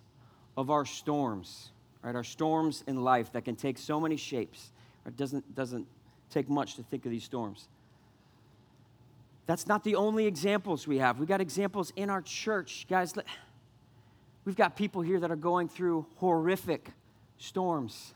of 0.56 0.70
our 0.70 0.84
storms, 0.84 1.70
right? 2.02 2.16
Our 2.16 2.24
storms 2.24 2.82
in 2.88 3.04
life 3.04 3.30
that 3.34 3.44
can 3.44 3.54
take 3.54 3.78
so 3.78 4.00
many 4.00 4.16
shapes. 4.16 4.72
It 5.06 5.16
doesn't, 5.16 5.54
doesn't 5.54 5.86
take 6.30 6.48
much 6.48 6.74
to 6.74 6.82
think 6.82 7.04
of 7.04 7.12
these 7.12 7.22
storms. 7.22 7.68
That's 9.46 9.68
not 9.68 9.84
the 9.84 9.94
only 9.94 10.26
examples 10.26 10.88
we 10.88 10.98
have. 10.98 11.20
We've 11.20 11.28
got 11.28 11.40
examples 11.40 11.92
in 11.94 12.10
our 12.10 12.20
church. 12.20 12.86
Guys, 12.90 13.14
we've 14.44 14.56
got 14.56 14.74
people 14.74 15.00
here 15.00 15.20
that 15.20 15.30
are 15.30 15.36
going 15.36 15.68
through 15.68 16.06
horrific 16.16 16.90
storms, 17.38 18.14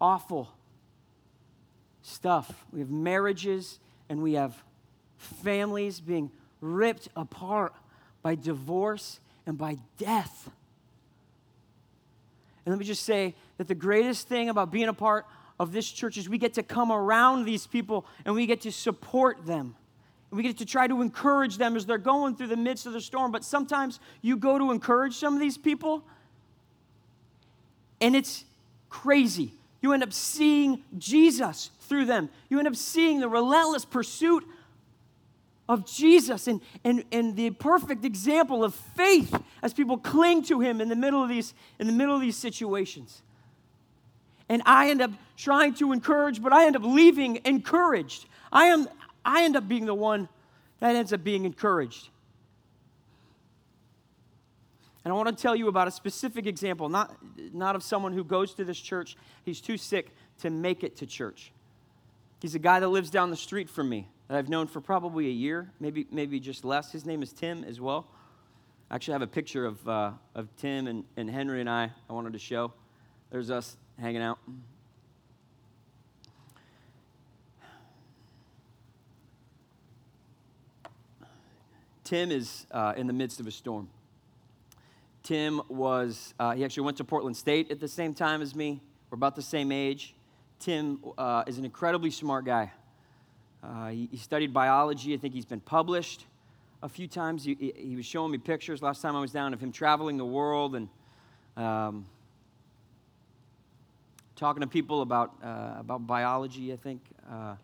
awful 0.00 0.48
stuff. 2.02 2.66
We 2.72 2.80
have 2.80 2.90
marriages 2.90 3.78
and 4.12 4.22
we 4.22 4.34
have 4.34 4.62
families 5.16 5.98
being 5.98 6.30
ripped 6.60 7.08
apart 7.16 7.72
by 8.20 8.34
divorce 8.34 9.20
and 9.46 9.56
by 9.56 9.78
death. 9.96 10.50
And 12.66 12.74
let 12.74 12.78
me 12.78 12.84
just 12.84 13.04
say 13.04 13.34
that 13.56 13.68
the 13.68 13.74
greatest 13.74 14.28
thing 14.28 14.50
about 14.50 14.70
being 14.70 14.88
a 14.88 14.92
part 14.92 15.24
of 15.58 15.72
this 15.72 15.90
church 15.90 16.18
is 16.18 16.28
we 16.28 16.36
get 16.36 16.52
to 16.54 16.62
come 16.62 16.92
around 16.92 17.46
these 17.46 17.66
people 17.66 18.04
and 18.26 18.34
we 18.34 18.44
get 18.44 18.60
to 18.60 18.70
support 18.70 19.46
them. 19.46 19.74
And 20.30 20.36
we 20.36 20.42
get 20.42 20.58
to 20.58 20.66
try 20.66 20.86
to 20.86 21.00
encourage 21.00 21.56
them 21.56 21.74
as 21.74 21.86
they're 21.86 21.96
going 21.96 22.36
through 22.36 22.48
the 22.48 22.56
midst 22.56 22.84
of 22.84 22.92
the 22.92 23.00
storm. 23.00 23.32
But 23.32 23.44
sometimes 23.44 23.98
you 24.20 24.36
go 24.36 24.58
to 24.58 24.72
encourage 24.72 25.14
some 25.14 25.32
of 25.32 25.40
these 25.40 25.56
people 25.56 26.04
and 28.02 28.14
it's 28.14 28.44
crazy. 28.90 29.54
You 29.82 29.92
end 29.92 30.04
up 30.04 30.12
seeing 30.12 30.82
Jesus 30.96 31.70
through 31.80 32.06
them. 32.06 32.30
You 32.48 32.58
end 32.58 32.68
up 32.68 32.76
seeing 32.76 33.20
the 33.20 33.28
relentless 33.28 33.84
pursuit 33.84 34.44
of 35.68 35.86
Jesus 35.86 36.46
and, 36.46 36.60
and, 36.84 37.04
and 37.12 37.36
the 37.36 37.50
perfect 37.50 38.04
example 38.04 38.62
of 38.62 38.74
faith 38.74 39.36
as 39.60 39.74
people 39.74 39.98
cling 39.98 40.42
to 40.44 40.60
him 40.60 40.80
in 40.80 40.88
the 40.88 40.96
middle 40.96 41.22
of 41.22 41.28
these, 41.28 41.52
in 41.78 41.88
the 41.88 41.92
middle 41.92 42.14
of 42.14 42.20
these 42.20 42.36
situations. 42.36 43.22
And 44.48 44.62
I 44.66 44.90
end 44.90 45.02
up 45.02 45.10
trying 45.36 45.74
to 45.74 45.92
encourage, 45.92 46.42
but 46.42 46.52
I 46.52 46.66
end 46.66 46.76
up 46.76 46.84
leaving 46.84 47.40
encouraged. 47.44 48.26
I, 48.52 48.66
am, 48.66 48.88
I 49.24 49.44
end 49.44 49.56
up 49.56 49.66
being 49.66 49.86
the 49.86 49.94
one 49.94 50.28
that 50.80 50.94
ends 50.94 51.12
up 51.12 51.24
being 51.24 51.44
encouraged. 51.44 52.08
And 55.04 55.12
I 55.12 55.16
want 55.16 55.36
to 55.36 55.42
tell 55.42 55.56
you 55.56 55.68
about 55.68 55.88
a 55.88 55.90
specific 55.90 56.46
example, 56.46 56.88
not, 56.88 57.16
not 57.52 57.74
of 57.74 57.82
someone 57.82 58.12
who 58.12 58.22
goes 58.22 58.54
to 58.54 58.64
this 58.64 58.78
church. 58.78 59.16
He's 59.44 59.60
too 59.60 59.76
sick 59.76 60.10
to 60.40 60.50
make 60.50 60.84
it 60.84 60.96
to 60.98 61.06
church. 61.06 61.52
He's 62.40 62.54
a 62.54 62.60
guy 62.60 62.80
that 62.80 62.88
lives 62.88 63.10
down 63.10 63.30
the 63.30 63.36
street 63.36 63.68
from 63.68 63.88
me 63.88 64.08
that 64.28 64.38
I've 64.38 64.48
known 64.48 64.66
for 64.66 64.80
probably 64.80 65.26
a 65.26 65.32
year, 65.32 65.70
maybe, 65.80 66.06
maybe 66.10 66.40
just 66.40 66.64
less. 66.64 66.92
His 66.92 67.04
name 67.04 67.22
is 67.22 67.32
Tim 67.32 67.64
as 67.64 67.80
well. 67.80 68.06
I 68.90 68.94
actually 68.94 69.12
have 69.12 69.22
a 69.22 69.26
picture 69.26 69.66
of, 69.66 69.88
uh, 69.88 70.10
of 70.34 70.48
Tim 70.56 70.86
and, 70.86 71.04
and 71.16 71.28
Henry 71.28 71.60
and 71.60 71.68
I 71.68 71.90
I 72.08 72.12
wanted 72.12 72.34
to 72.34 72.38
show. 72.38 72.72
There's 73.30 73.50
us 73.50 73.76
hanging 73.98 74.22
out. 74.22 74.38
Tim 82.04 82.30
is 82.30 82.66
uh, 82.70 82.92
in 82.96 83.06
the 83.06 83.12
midst 83.12 83.40
of 83.40 83.46
a 83.46 83.50
storm. 83.50 83.88
Tim 85.22 85.62
was, 85.68 86.34
uh, 86.38 86.52
he 86.52 86.64
actually 86.64 86.84
went 86.84 86.96
to 86.96 87.04
Portland 87.04 87.36
State 87.36 87.70
at 87.70 87.78
the 87.78 87.88
same 87.88 88.12
time 88.12 88.42
as 88.42 88.54
me. 88.54 88.80
We're 89.10 89.16
about 89.16 89.36
the 89.36 89.42
same 89.42 89.70
age. 89.70 90.14
Tim 90.58 90.98
uh, 91.16 91.44
is 91.46 91.58
an 91.58 91.64
incredibly 91.64 92.10
smart 92.10 92.44
guy. 92.44 92.72
Uh, 93.62 93.88
he, 93.88 94.08
he, 94.10 94.16
studied 94.16 94.52
biology. 94.52 95.14
I 95.14 95.16
think 95.18 95.34
he's 95.34 95.44
been 95.44 95.60
published 95.60 96.26
a 96.82 96.88
few 96.88 97.06
times. 97.06 97.44
He, 97.44 97.72
he, 97.76 97.94
was 97.94 98.04
showing 98.04 98.32
me 98.32 98.38
pictures 98.38 98.82
last 98.82 99.00
time 99.00 99.14
I 99.14 99.20
was 99.20 99.30
down 99.30 99.54
of 99.54 99.60
him 99.60 99.70
traveling 99.70 100.16
the 100.16 100.24
world 100.24 100.74
and 100.74 100.88
um, 101.56 102.06
talking 104.34 104.62
to 104.62 104.66
people 104.66 105.02
about, 105.02 105.34
uh, 105.44 105.74
about 105.78 106.04
biology, 106.04 106.72
I 106.72 106.76
think. 106.76 107.00
Uh, 107.30 107.54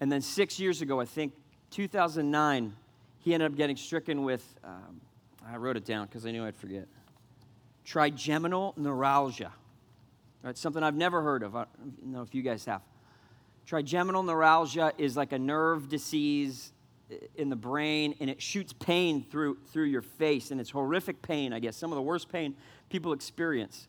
and 0.00 0.10
then 0.10 0.22
six 0.22 0.58
years 0.58 0.80
ago, 0.80 0.98
I 1.00 1.04
think 1.04 1.34
2009, 1.70 2.74
he 3.18 3.34
ended 3.34 3.50
up 3.50 3.56
getting 3.56 3.76
stricken 3.76 4.24
with, 4.24 4.42
um, 4.64 5.02
I 5.46 5.56
wrote 5.56 5.76
it 5.76 5.84
down 5.84 6.06
because 6.06 6.26
I 6.26 6.30
knew 6.30 6.44
I'd 6.44 6.56
forget, 6.56 6.86
trigeminal 7.84 8.74
neuralgia. 8.76 9.52
Right, 10.42 10.58
something 10.58 10.82
I've 10.82 10.96
never 10.96 11.22
heard 11.22 11.44
of. 11.44 11.54
I 11.54 11.66
don't 11.78 12.06
know 12.06 12.22
if 12.22 12.34
you 12.34 12.42
guys 12.42 12.64
have. 12.64 12.82
Trigeminal 13.64 14.24
neuralgia 14.24 14.92
is 14.98 15.16
like 15.16 15.32
a 15.32 15.38
nerve 15.38 15.88
disease 15.88 16.72
eh, 17.12 17.16
in 17.36 17.48
the 17.48 17.56
brain 17.56 18.16
and 18.18 18.28
it 18.28 18.42
shoots 18.42 18.72
pain 18.72 19.24
through, 19.30 19.58
through 19.72 19.84
your 19.84 20.02
face 20.02 20.50
and 20.50 20.60
it's 20.60 20.70
horrific 20.70 21.22
pain 21.22 21.52
i 21.52 21.60
guess 21.60 21.76
some 21.76 21.92
of 21.92 21.96
the 21.96 22.02
worst 22.02 22.28
pain 22.28 22.56
people 22.90 23.12
experience 23.12 23.86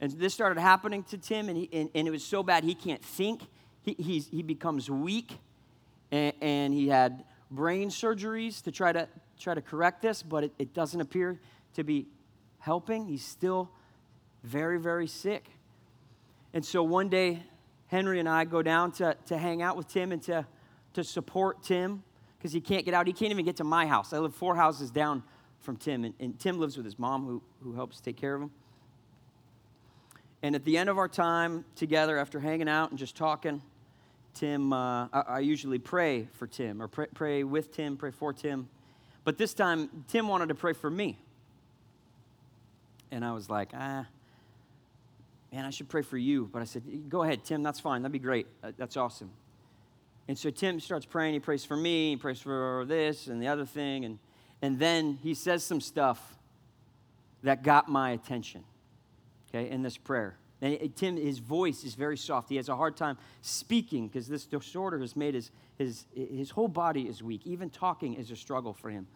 And 0.00 0.12
this 0.12 0.34
started 0.34 0.60
happening 0.60 1.02
to 1.04 1.18
Tim, 1.18 1.48
and, 1.48 1.56
he, 1.56 1.68
and, 1.72 1.88
and 1.94 2.06
it 2.06 2.10
was 2.10 2.24
so 2.24 2.42
bad 2.42 2.64
he 2.64 2.74
can't 2.74 3.02
think. 3.02 3.42
He, 3.82 4.18
he 4.18 4.42
becomes 4.42 4.90
weak, 4.90 5.38
and, 6.10 6.32
and 6.40 6.74
he 6.74 6.88
had 6.88 7.24
brain 7.50 7.88
surgeries 7.88 8.62
to 8.64 8.72
try 8.72 8.92
to, 8.92 9.08
try 9.38 9.54
to 9.54 9.62
correct 9.62 10.02
this, 10.02 10.22
but 10.22 10.44
it, 10.44 10.52
it 10.58 10.74
doesn't 10.74 11.00
appear 11.00 11.40
to 11.74 11.84
be 11.84 12.06
helping. 12.58 13.06
He's 13.06 13.24
still 13.24 13.70
very, 14.42 14.78
very 14.78 15.06
sick. 15.06 15.48
And 16.52 16.64
so 16.64 16.82
one 16.82 17.08
day, 17.08 17.42
Henry 17.88 18.18
and 18.18 18.28
I 18.28 18.44
go 18.44 18.62
down 18.62 18.92
to, 18.92 19.16
to 19.26 19.38
hang 19.38 19.62
out 19.62 19.76
with 19.76 19.88
Tim 19.88 20.12
and 20.12 20.22
to, 20.24 20.46
to 20.94 21.04
support 21.04 21.62
Tim 21.62 22.02
because 22.38 22.52
he 22.52 22.60
can't 22.60 22.84
get 22.84 22.94
out. 22.94 23.06
He 23.06 23.12
can't 23.12 23.30
even 23.30 23.44
get 23.44 23.56
to 23.56 23.64
my 23.64 23.86
house. 23.86 24.12
I 24.12 24.18
live 24.18 24.34
four 24.34 24.56
houses 24.56 24.90
down 24.90 25.22
from 25.60 25.76
Tim, 25.76 26.04
and, 26.04 26.14
and 26.20 26.38
Tim 26.38 26.58
lives 26.58 26.76
with 26.76 26.84
his 26.84 26.98
mom 26.98 27.24
who, 27.24 27.42
who 27.62 27.74
helps 27.74 28.00
take 28.00 28.16
care 28.16 28.34
of 28.34 28.42
him. 28.42 28.50
And 30.42 30.54
at 30.54 30.64
the 30.64 30.78
end 30.78 30.88
of 30.88 30.98
our 30.98 31.08
time 31.08 31.64
together, 31.74 32.18
after 32.18 32.38
hanging 32.38 32.68
out 32.68 32.90
and 32.90 32.98
just 32.98 33.16
talking, 33.16 33.62
Tim, 34.34 34.72
uh, 34.72 35.08
I, 35.12 35.22
I, 35.28 35.38
usually 35.40 35.78
pray 35.78 36.28
for 36.32 36.46
Tim 36.46 36.82
or 36.82 36.88
pray, 36.88 37.06
pray 37.14 37.42
with 37.42 37.72
Tim, 37.72 37.96
pray 37.96 38.10
for 38.10 38.32
Tim. 38.32 38.68
But 39.26 39.38
this 39.38 39.54
time, 39.54 40.04
Tim 40.06 40.28
wanted 40.28 40.50
to 40.50 40.54
pray 40.54 40.72
for 40.72 40.88
me. 40.88 41.18
And 43.10 43.24
I 43.24 43.32
was 43.32 43.50
like, 43.50 43.72
ah, 43.74 44.06
man, 45.52 45.64
I 45.64 45.70
should 45.70 45.88
pray 45.88 46.02
for 46.02 46.16
you. 46.16 46.48
But 46.52 46.62
I 46.62 46.64
said, 46.64 46.84
go 47.08 47.24
ahead, 47.24 47.44
Tim, 47.44 47.64
that's 47.64 47.80
fine. 47.80 48.02
That'd 48.02 48.12
be 48.12 48.20
great. 48.20 48.46
Uh, 48.62 48.70
that's 48.78 48.96
awesome. 48.96 49.32
And 50.28 50.38
so 50.38 50.50
Tim 50.50 50.78
starts 50.78 51.04
praying. 51.06 51.34
He 51.34 51.40
prays 51.40 51.64
for 51.64 51.76
me, 51.76 52.10
he 52.10 52.16
prays 52.16 52.38
for 52.38 52.84
this 52.86 53.26
and 53.26 53.42
the 53.42 53.48
other 53.48 53.66
thing. 53.66 54.04
And, 54.04 54.20
and 54.62 54.78
then 54.78 55.18
he 55.20 55.34
says 55.34 55.64
some 55.64 55.80
stuff 55.80 56.36
that 57.42 57.64
got 57.64 57.88
my 57.88 58.10
attention, 58.10 58.62
okay, 59.50 59.68
in 59.68 59.82
this 59.82 59.96
prayer. 59.96 60.36
And 60.62 60.96
Tim, 60.96 61.16
his 61.16 61.38
voice 61.38 61.84
is 61.84 61.94
very 61.94 62.16
soft. 62.16 62.48
He 62.48 62.56
has 62.56 62.68
a 62.68 62.76
hard 62.76 62.96
time 62.96 63.18
speaking 63.42 64.08
because 64.08 64.26
this 64.26 64.46
disorder 64.46 64.98
has 65.00 65.14
made 65.14 65.34
his, 65.34 65.50
his, 65.76 66.06
his 66.14 66.50
whole 66.50 66.68
body 66.68 67.02
is 67.02 67.22
weak. 67.22 67.42
Even 67.44 67.68
talking 67.68 68.14
is 68.14 68.30
a 68.30 68.36
struggle 68.36 68.72
for 68.72 68.88
him. 68.88 69.06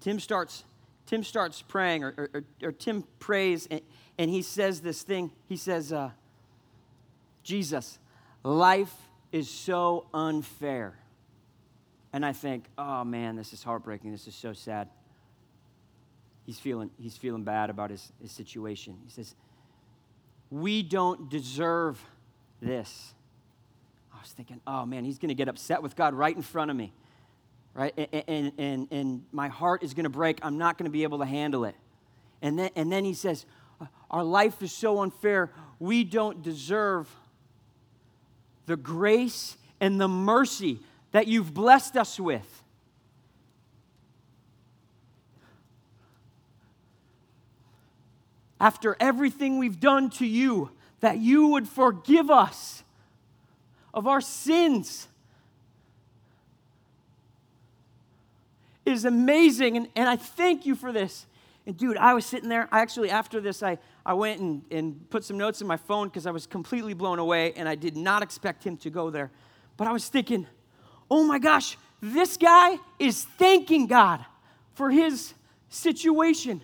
Tim 0.00 0.18
starts, 0.18 0.64
Tim 1.06 1.22
starts 1.22 1.60
praying, 1.60 2.04
or, 2.04 2.30
or, 2.34 2.44
or 2.62 2.72
Tim 2.72 3.04
prays, 3.18 3.68
and, 3.70 3.82
and, 4.18 4.30
he 4.30 4.42
says 4.42 4.80
this 4.80 5.02
thing. 5.02 5.30
He 5.46 5.56
says, 5.56 5.92
uh, 5.92 6.10
Jesus, 7.44 7.98
life 8.42 8.94
is 9.30 9.48
so 9.48 10.06
unfair. 10.12 10.98
And 12.12 12.26
I 12.26 12.32
think, 12.32 12.64
oh 12.76 13.04
man, 13.04 13.36
this 13.36 13.52
is 13.52 13.62
heartbreaking. 13.62 14.10
This 14.10 14.26
is 14.26 14.34
so 14.34 14.54
sad 14.54 14.88
he's 16.52 16.60
feeling, 16.60 16.90
he's 16.98 17.16
feeling 17.16 17.44
bad 17.44 17.70
about 17.70 17.88
his, 17.88 18.12
his 18.20 18.30
situation. 18.30 18.98
He 19.04 19.10
says, 19.10 19.34
We 20.50 20.82
don't 20.82 21.30
deserve 21.30 22.04
this. 22.60 23.14
I 24.14 24.20
was 24.20 24.30
thinking, 24.30 24.60
oh 24.66 24.84
man, 24.84 25.04
he's 25.04 25.18
going 25.18 25.30
to 25.30 25.34
get 25.34 25.48
upset 25.48 25.82
with 25.82 25.96
God 25.96 26.12
right 26.12 26.36
in 26.36 26.42
front 26.42 26.70
of 26.70 26.76
me, 26.76 26.92
right? 27.72 27.94
And, 27.96 28.24
and, 28.28 28.52
and, 28.58 28.88
and 28.90 29.24
my 29.32 29.48
heart 29.48 29.82
is 29.82 29.94
going 29.94 30.04
to 30.04 30.10
break. 30.10 30.38
I'm 30.42 30.58
not 30.58 30.76
going 30.76 30.84
to 30.84 30.90
be 30.90 31.04
able 31.04 31.18
to 31.20 31.24
handle 31.24 31.64
it. 31.64 31.74
And 32.42 32.58
then, 32.58 32.70
and 32.76 32.92
then 32.92 33.04
he 33.04 33.14
says, 33.14 33.46
uh, 33.80 33.86
Our 34.10 34.22
life 34.22 34.62
is 34.62 34.72
so 34.72 35.00
unfair. 35.00 35.50
We 35.78 36.04
don't 36.04 36.42
deserve 36.42 37.08
the 38.66 38.76
grace 38.76 39.56
and 39.80 39.98
the 39.98 40.08
mercy 40.08 40.80
that 41.12 41.26
you've 41.26 41.54
blessed 41.54 41.96
us 41.96 42.20
with. 42.20 42.61
After 48.62 48.96
everything 49.00 49.58
we've 49.58 49.80
done 49.80 50.08
to 50.08 50.24
you, 50.24 50.70
that 51.00 51.18
you 51.18 51.48
would 51.48 51.68
forgive 51.68 52.30
us 52.30 52.84
of 53.92 54.06
our 54.06 54.20
sins 54.20 55.08
is 58.86 59.04
amazing. 59.04 59.76
And, 59.76 59.88
and 59.96 60.08
I 60.08 60.14
thank 60.14 60.64
you 60.64 60.76
for 60.76 60.92
this. 60.92 61.26
And 61.66 61.76
dude, 61.76 61.96
I 61.96 62.14
was 62.14 62.24
sitting 62.24 62.48
there. 62.48 62.68
I 62.70 62.80
actually, 62.80 63.10
after 63.10 63.40
this, 63.40 63.64
I, 63.64 63.78
I 64.06 64.14
went 64.14 64.40
and, 64.40 64.62
and 64.70 65.10
put 65.10 65.24
some 65.24 65.36
notes 65.36 65.60
in 65.60 65.66
my 65.66 65.76
phone 65.76 66.06
because 66.06 66.24
I 66.24 66.30
was 66.30 66.46
completely 66.46 66.94
blown 66.94 67.18
away 67.18 67.52
and 67.54 67.68
I 67.68 67.74
did 67.74 67.96
not 67.96 68.22
expect 68.22 68.62
him 68.62 68.76
to 68.78 68.90
go 68.90 69.10
there. 69.10 69.32
But 69.76 69.88
I 69.88 69.92
was 69.92 70.08
thinking, 70.08 70.46
oh 71.10 71.24
my 71.24 71.40
gosh, 71.40 71.76
this 72.00 72.36
guy 72.36 72.76
is 73.00 73.24
thanking 73.24 73.88
God 73.88 74.24
for 74.74 74.88
his 74.88 75.34
situation. 75.68 76.62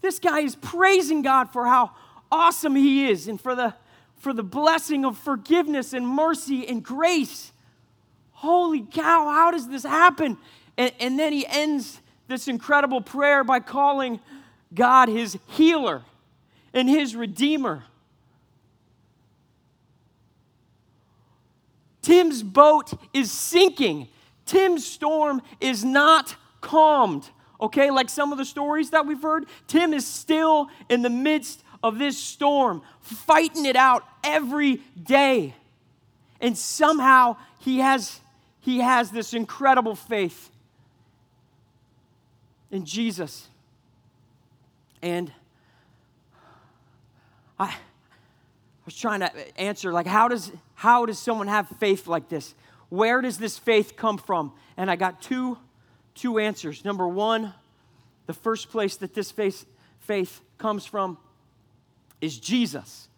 This 0.00 0.18
guy 0.18 0.40
is 0.40 0.56
praising 0.56 1.22
God 1.22 1.50
for 1.52 1.66
how 1.66 1.92
awesome 2.30 2.76
he 2.76 3.08
is 3.08 3.28
and 3.28 3.40
for 3.40 3.54
the, 3.54 3.74
for 4.16 4.32
the 4.32 4.42
blessing 4.42 5.04
of 5.04 5.18
forgiveness 5.18 5.92
and 5.92 6.06
mercy 6.06 6.66
and 6.66 6.82
grace. 6.82 7.52
Holy 8.32 8.82
cow, 8.82 9.28
how 9.28 9.50
does 9.50 9.68
this 9.68 9.82
happen? 9.82 10.38
And, 10.76 10.92
and 11.00 11.18
then 11.18 11.32
he 11.32 11.46
ends 11.46 12.00
this 12.28 12.46
incredible 12.46 13.00
prayer 13.00 13.42
by 13.42 13.60
calling 13.60 14.20
God 14.74 15.08
his 15.08 15.38
healer 15.48 16.02
and 16.72 16.88
his 16.88 17.16
redeemer. 17.16 17.84
Tim's 22.02 22.42
boat 22.42 22.92
is 23.12 23.30
sinking. 23.30 24.08
Tim's 24.46 24.86
storm 24.86 25.42
is 25.60 25.84
not 25.84 26.36
calmed 26.60 27.28
okay? 27.60 27.90
Like 27.90 28.08
some 28.08 28.32
of 28.32 28.38
the 28.38 28.44
stories 28.44 28.90
that 28.90 29.06
we've 29.06 29.22
heard, 29.22 29.46
Tim 29.66 29.92
is 29.92 30.06
still 30.06 30.68
in 30.88 31.02
the 31.02 31.10
midst 31.10 31.62
of 31.82 31.98
this 31.98 32.18
storm, 32.18 32.82
fighting 33.00 33.66
it 33.66 33.76
out 33.76 34.04
every 34.24 34.82
day. 35.00 35.54
And 36.40 36.56
somehow 36.56 37.36
he 37.60 37.78
has, 37.78 38.20
he 38.60 38.78
has 38.78 39.10
this 39.10 39.34
incredible 39.34 39.94
faith 39.94 40.50
in 42.70 42.84
Jesus. 42.84 43.48
And 45.02 45.32
I, 47.58 47.66
I 47.66 47.74
was 48.84 48.96
trying 48.96 49.20
to 49.20 49.60
answer, 49.60 49.92
like, 49.92 50.06
how 50.06 50.28
does, 50.28 50.52
how 50.74 51.06
does 51.06 51.18
someone 51.18 51.48
have 51.48 51.68
faith 51.80 52.06
like 52.06 52.28
this? 52.28 52.54
Where 52.88 53.20
does 53.20 53.38
this 53.38 53.58
faith 53.58 53.96
come 53.96 54.18
from? 54.18 54.52
And 54.76 54.90
I 54.90 54.96
got 54.96 55.20
two 55.20 55.58
two 56.18 56.38
answers. 56.38 56.84
Number 56.84 57.06
one, 57.08 57.54
the 58.26 58.34
first 58.34 58.70
place 58.70 58.96
that 58.96 59.14
this 59.14 59.30
faith, 59.30 59.64
faith 60.00 60.40
comes 60.58 60.84
from 60.84 61.16
is 62.20 62.38
Jesus. 62.38 63.08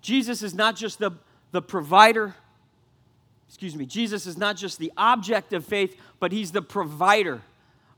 Jesus 0.00 0.42
is 0.42 0.54
not 0.54 0.76
just 0.76 0.98
the, 0.98 1.12
the 1.52 1.62
provider, 1.62 2.34
excuse 3.48 3.76
me, 3.76 3.86
Jesus 3.86 4.26
is 4.26 4.36
not 4.36 4.56
just 4.56 4.78
the 4.78 4.92
object 4.96 5.52
of 5.52 5.64
faith, 5.64 5.96
but 6.18 6.32
he's 6.32 6.52
the 6.52 6.62
provider 6.62 7.42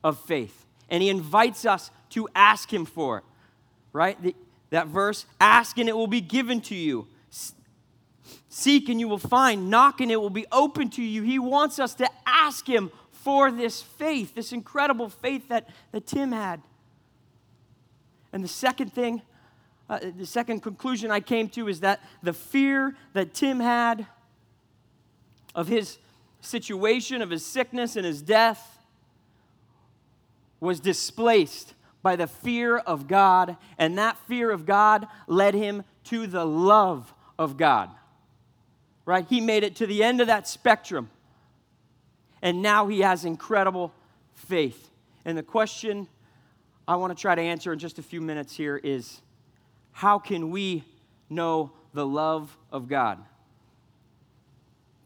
of 0.03 0.19
faith. 0.21 0.67
And 0.91 1.03
he 1.03 1.09
invites 1.09 1.65
us 1.65 1.91
to 2.11 2.29
ask 2.35 2.73
him 2.73 2.85
for 2.85 3.19
it, 3.19 3.25
right? 3.93 4.21
The, 4.23 4.35
that 4.71 4.89
verse 4.89 5.27
ask 5.41 5.79
and 5.79 5.89
it 5.89 5.97
will 5.97 6.07
be 6.07 6.21
given 6.21 6.61
to 6.63 6.75
you. 6.75 7.07
Seek 8.49 8.89
and 8.89 8.99
you 8.99 9.09
will 9.09 9.19
find. 9.19 9.71
Knock 9.71 10.01
and 10.01 10.11
it 10.11 10.21
will 10.21 10.31
be 10.31 10.47
open 10.51 10.91
to 10.91 11.03
you. 11.03 11.23
He 11.23 11.39
wants 11.39 11.79
us 11.79 11.95
to 11.95 12.09
ask 12.27 12.67
him 12.67 12.91
for 13.23 13.51
this 13.51 13.83
faith, 13.83 14.35
this 14.35 14.53
incredible 14.53 15.09
faith 15.09 15.49
that, 15.49 15.69
that 15.93 16.07
Tim 16.07 16.33
had. 16.33 16.63
And 18.33 18.45
the 18.45 18.49
second 18.49 18.93
thing, 18.93 19.23
uh, 19.89 19.99
the 20.17 20.27
second 20.27 20.61
conclusion 20.61 21.11
I 21.11 21.21
came 21.21 21.49
to 21.51 21.69
is 21.69 21.81
that 21.81 22.01
the 22.23 22.33
fear 22.33 22.95
that 23.15 23.35
Tim 23.35 23.61
had 23.61 24.07
of 25.55 25.69
his 25.69 25.99
situation, 26.41 27.23
of 27.23 27.31
his 27.31 27.45
sickness 27.45 27.97
and 27.97 28.07
his 28.07 28.23
death, 28.23 28.79
was 30.61 30.81
displaced 30.81 31.75
by 32.03 32.17
the 32.17 32.27
fear 32.27 32.79
of 32.79 33.09
God, 33.09 33.57
and 33.77 33.99
that 33.99 34.17
fear 34.29 34.51
of 34.51 34.67
God 34.67 35.07
led 35.27 35.55
him 35.55 35.85
to 36.05 36.27
the 36.27 36.45
love 36.45 37.13
of 37.39 37.57
God. 37.57 37.91
Right? 39.05 39.27
He 39.29 39.41
made 39.41 39.65
it 39.65 39.77
to 39.77 39.87
the 39.87 40.05
end 40.05 40.21
of 40.21 40.27
that 40.27 40.47
spectrum. 40.47 41.11
And 42.43 42.63
now 42.63 42.87
he 42.87 43.01
has 43.01 43.25
incredible 43.25 43.93
faith. 44.35 44.91
And 45.25 45.37
the 45.37 45.43
question 45.43 46.09
I 46.87 46.97
want 46.97 47.17
to 47.17 47.21
try 47.21 47.35
to 47.35 47.43
answer 47.43 47.73
in 47.73 47.79
just 47.79 47.99
a 47.99 48.03
few 48.03 48.21
minutes 48.21 48.57
here 48.57 48.77
is 48.77 49.21
how 49.93 50.19
can 50.19 50.51
we 50.51 50.85
know 51.29 51.73
the 51.93 52.07
love 52.07 52.57
of 52.71 52.89
God? 52.89 53.19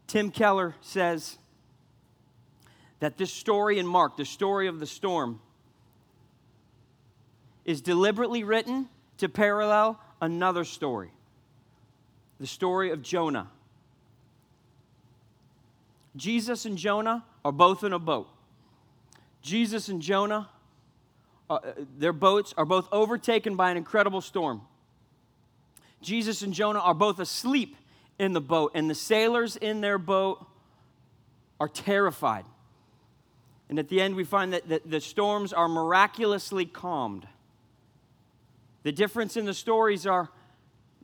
Tim 0.07 0.29
Keller 0.29 0.75
says 0.81 1.37
that 2.99 3.17
this 3.17 3.33
story 3.33 3.79
in 3.79 3.87
Mark, 3.87 4.15
the 4.15 4.25
story 4.25 4.67
of 4.67 4.79
the 4.79 4.85
storm, 4.85 5.41
is 7.65 7.81
deliberately 7.81 8.43
written 8.43 8.87
to 9.17 9.27
parallel 9.27 9.99
another 10.21 10.63
story 10.63 11.11
the 12.39 12.47
story 12.47 12.91
of 12.91 13.01
Jonah. 13.01 13.49
Jesus 16.15 16.65
and 16.65 16.77
Jonah 16.77 17.23
are 17.43 17.51
both 17.51 17.83
in 17.83 17.93
a 17.93 17.99
boat. 17.99 18.29
Jesus 19.41 19.89
and 19.89 20.01
Jonah 20.01 20.49
uh, 21.49 21.59
their 21.97 22.13
boats 22.13 22.53
are 22.57 22.65
both 22.65 22.87
overtaken 22.91 23.55
by 23.55 23.69
an 23.69 23.77
incredible 23.77 24.21
storm. 24.21 24.61
Jesus 26.01 26.41
and 26.41 26.53
Jonah 26.53 26.79
are 26.79 26.93
both 26.93 27.19
asleep 27.19 27.75
in 28.17 28.33
the 28.33 28.41
boat, 28.41 28.71
and 28.73 28.89
the 28.89 28.95
sailors 28.95 29.55
in 29.55 29.81
their 29.81 29.97
boat 29.97 30.45
are 31.59 31.67
terrified. 31.67 32.45
And 33.69 33.79
at 33.79 33.89
the 33.89 34.01
end, 34.01 34.15
we 34.15 34.23
find 34.23 34.53
that, 34.53 34.67
that 34.69 34.89
the 34.89 35.01
storms 35.01 35.53
are 35.53 35.67
miraculously 35.67 36.65
calmed. 36.65 37.27
The 38.83 38.91
difference 38.91 39.37
in 39.37 39.45
the 39.45 39.53
stories 39.53 40.05
are 40.05 40.29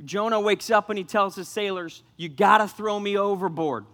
Jonah 0.03 0.39
wakes 0.39 0.69
up 0.69 0.89
and 0.89 0.97
he 0.97 1.03
tells 1.03 1.35
his 1.35 1.47
sailors, 1.47 2.03
You 2.17 2.29
got 2.29 2.59
to 2.59 2.67
throw 2.67 2.99
me 2.99 3.17
overboard. 3.17 3.85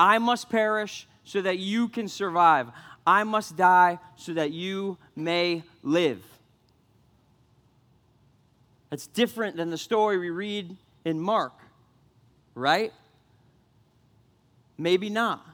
I 0.00 0.16
must 0.16 0.48
perish 0.48 1.06
so 1.24 1.42
that 1.42 1.58
you 1.58 1.86
can 1.88 2.08
survive. 2.08 2.68
I 3.06 3.22
must 3.24 3.54
die 3.54 3.98
so 4.16 4.32
that 4.32 4.50
you 4.50 4.96
may 5.14 5.62
live. 5.82 6.24
That's 8.88 9.06
different 9.06 9.58
than 9.58 9.68
the 9.68 9.76
story 9.76 10.16
we 10.16 10.30
read 10.30 10.74
in 11.04 11.20
Mark, 11.20 11.52
right? 12.54 12.94
Maybe 14.78 15.10
not. 15.10 15.46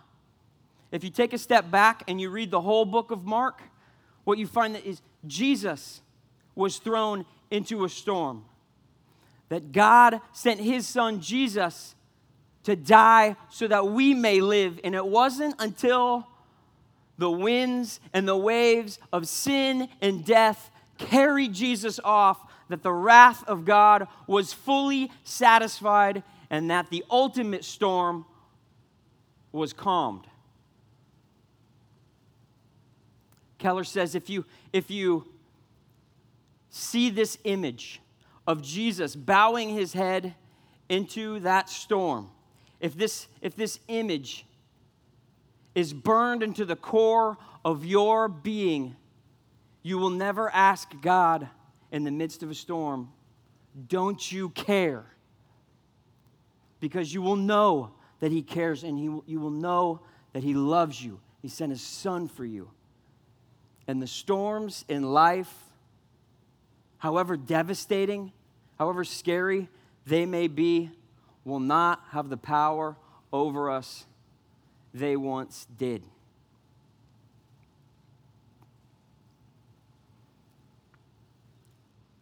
If 0.92 1.02
you 1.02 1.10
take 1.10 1.32
a 1.32 1.38
step 1.38 1.68
back 1.68 2.04
and 2.06 2.20
you 2.20 2.30
read 2.30 2.52
the 2.52 2.60
whole 2.60 2.84
book 2.84 3.10
of 3.10 3.24
Mark, 3.24 3.60
what 4.22 4.38
you 4.38 4.46
find 4.46 4.76
is 4.76 5.02
Jesus 5.26 6.02
was 6.54 6.78
thrown 6.78 7.26
into 7.50 7.84
a 7.84 7.88
storm. 7.88 8.44
That 9.48 9.72
God 9.72 10.20
sent 10.32 10.60
his 10.60 10.86
son 10.86 11.20
Jesus 11.20 11.95
to 12.66 12.74
die 12.74 13.36
so 13.48 13.68
that 13.68 13.86
we 13.86 14.12
may 14.12 14.40
live. 14.40 14.80
And 14.82 14.96
it 14.96 15.06
wasn't 15.06 15.54
until 15.60 16.26
the 17.16 17.30
winds 17.30 18.00
and 18.12 18.26
the 18.26 18.36
waves 18.36 18.98
of 19.12 19.28
sin 19.28 19.88
and 20.02 20.24
death 20.24 20.72
carried 20.98 21.54
Jesus 21.54 22.00
off 22.02 22.40
that 22.68 22.82
the 22.82 22.92
wrath 22.92 23.44
of 23.46 23.64
God 23.64 24.08
was 24.26 24.52
fully 24.52 25.12
satisfied 25.22 26.24
and 26.50 26.68
that 26.72 26.90
the 26.90 27.04
ultimate 27.08 27.64
storm 27.64 28.24
was 29.52 29.72
calmed. 29.72 30.26
Keller 33.58 33.84
says 33.84 34.16
if 34.16 34.28
you, 34.28 34.44
if 34.72 34.90
you 34.90 35.24
see 36.70 37.10
this 37.10 37.38
image 37.44 38.00
of 38.44 38.60
Jesus 38.60 39.14
bowing 39.14 39.68
his 39.68 39.92
head 39.92 40.34
into 40.88 41.38
that 41.40 41.70
storm, 41.70 42.30
if 42.80 42.94
this, 42.96 43.26
if 43.40 43.56
this 43.56 43.80
image 43.88 44.46
is 45.74 45.92
burned 45.92 46.42
into 46.42 46.64
the 46.64 46.76
core 46.76 47.36
of 47.64 47.84
your 47.84 48.28
being, 48.28 48.96
you 49.82 49.98
will 49.98 50.10
never 50.10 50.50
ask 50.50 50.90
God 51.00 51.48
in 51.92 52.04
the 52.04 52.10
midst 52.10 52.42
of 52.42 52.50
a 52.50 52.54
storm, 52.54 53.10
Don't 53.88 54.32
you 54.32 54.50
care? 54.50 55.04
Because 56.80 57.12
you 57.12 57.22
will 57.22 57.36
know 57.36 57.92
that 58.20 58.32
He 58.32 58.42
cares 58.42 58.84
and 58.84 58.98
he, 58.98 59.04
you 59.32 59.40
will 59.40 59.50
know 59.50 60.00
that 60.32 60.42
He 60.42 60.54
loves 60.54 61.02
you. 61.02 61.20
He 61.42 61.48
sent 61.48 61.70
His 61.70 61.82
Son 61.82 62.28
for 62.28 62.44
you. 62.44 62.70
And 63.86 64.02
the 64.02 64.06
storms 64.06 64.84
in 64.88 65.02
life, 65.02 65.54
however 66.98 67.36
devastating, 67.36 68.32
however 68.78 69.04
scary 69.04 69.68
they 70.06 70.26
may 70.26 70.48
be, 70.48 70.90
will 71.46 71.60
not 71.60 72.02
have 72.10 72.28
the 72.28 72.36
power 72.36 72.96
over 73.32 73.70
us 73.70 74.04
they 74.92 75.16
once 75.16 75.66
did. 75.78 76.02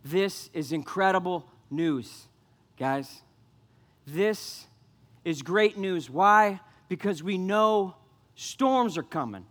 This 0.05 0.51
is 0.53 0.71
incredible 0.71 1.49
news, 1.71 2.29
guys. 2.79 3.23
This 4.07 4.67
is 5.25 5.43
great 5.43 5.79
news. 5.79 6.09
Why? 6.09 6.61
Because 6.89 7.23
we 7.23 7.39
know 7.39 7.97
storms 8.37 8.97
are 8.97 9.03
coming 9.03 9.47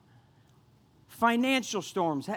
financial 1.23 1.81
storms, 1.81 2.29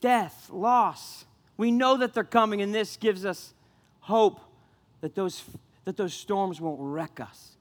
death, 0.00 0.50
loss. 0.50 1.26
We 1.56 1.70
know 1.70 1.96
that 1.98 2.12
they're 2.12 2.24
coming, 2.24 2.60
and 2.60 2.74
this 2.74 2.96
gives 2.96 3.24
us 3.24 3.54
hope 4.00 4.40
that 5.00 5.14
those, 5.14 5.44
that 5.88 5.96
those 5.96 6.12
storms 6.12 6.60
won't 6.60 6.76
wreck 6.78 7.18
us. 7.18 7.52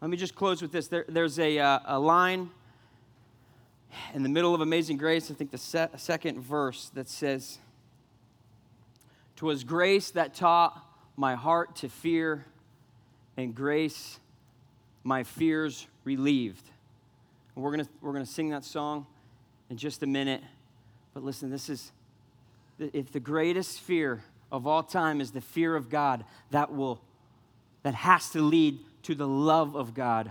Let 0.00 0.08
me 0.08 0.16
just 0.16 0.36
close 0.36 0.62
with 0.62 0.70
this. 0.70 0.86
There, 0.86 1.04
there's 1.08 1.36
a, 1.40 1.58
uh, 1.58 1.80
a 1.84 1.98
line 1.98 2.48
in 4.14 4.22
the 4.22 4.28
middle 4.28 4.54
of 4.54 4.60
Amazing 4.60 4.98
Grace, 4.98 5.32
I 5.32 5.34
think 5.34 5.50
the 5.50 5.58
se- 5.58 5.88
second 5.96 6.38
verse, 6.38 6.92
that 6.94 7.08
says, 7.08 7.58
"'Twas 9.34 9.64
grace 9.64 10.12
that 10.12 10.32
taught 10.32 10.80
my 11.16 11.34
heart 11.34 11.74
to 11.76 11.88
fear, 11.88 12.46
and 13.36 13.52
grace 13.52 14.20
my 15.02 15.24
fears 15.24 15.88
relieved. 16.04 16.70
And 17.56 17.64
we're 17.64 17.72
going 17.74 17.88
we're 18.00 18.12
gonna 18.12 18.26
sing 18.26 18.50
that 18.50 18.64
song 18.64 19.06
in 19.70 19.76
just 19.76 20.04
a 20.04 20.06
minute. 20.06 20.42
But 21.14 21.24
listen, 21.24 21.50
this 21.50 21.68
is, 21.68 21.90
if 22.78 23.10
the 23.10 23.18
greatest 23.18 23.80
fear 23.80 24.22
of 24.52 24.66
all 24.66 24.82
time 24.82 25.22
is 25.22 25.30
the 25.30 25.40
fear 25.40 25.74
of 25.74 25.88
God, 25.88 26.24
that 26.50 26.72
will, 26.72 27.00
that 27.82 27.94
has 27.94 28.28
to 28.30 28.42
lead 28.42 28.78
to 29.04 29.14
the 29.14 29.26
love 29.26 29.74
of 29.74 29.94
God, 29.94 30.30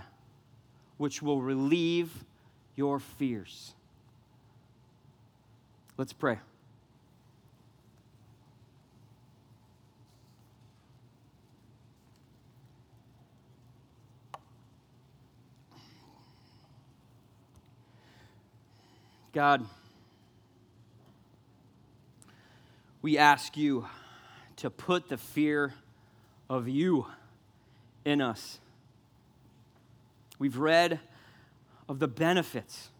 which 0.96 1.20
will 1.20 1.42
relieve 1.42 2.24
your 2.76 3.00
fears. 3.00 3.74
Let's 5.98 6.12
pray. 6.12 6.38
God, 19.32 19.66
we 23.00 23.18
ask 23.18 23.56
you 23.56 23.86
to 24.62 24.70
put 24.70 25.08
the 25.08 25.16
fear 25.16 25.74
of 26.48 26.68
you 26.68 27.04
in 28.04 28.20
us. 28.20 28.60
We've 30.38 30.56
read 30.56 31.00
of 31.88 31.98
the 31.98 32.06
benefits 32.06 32.90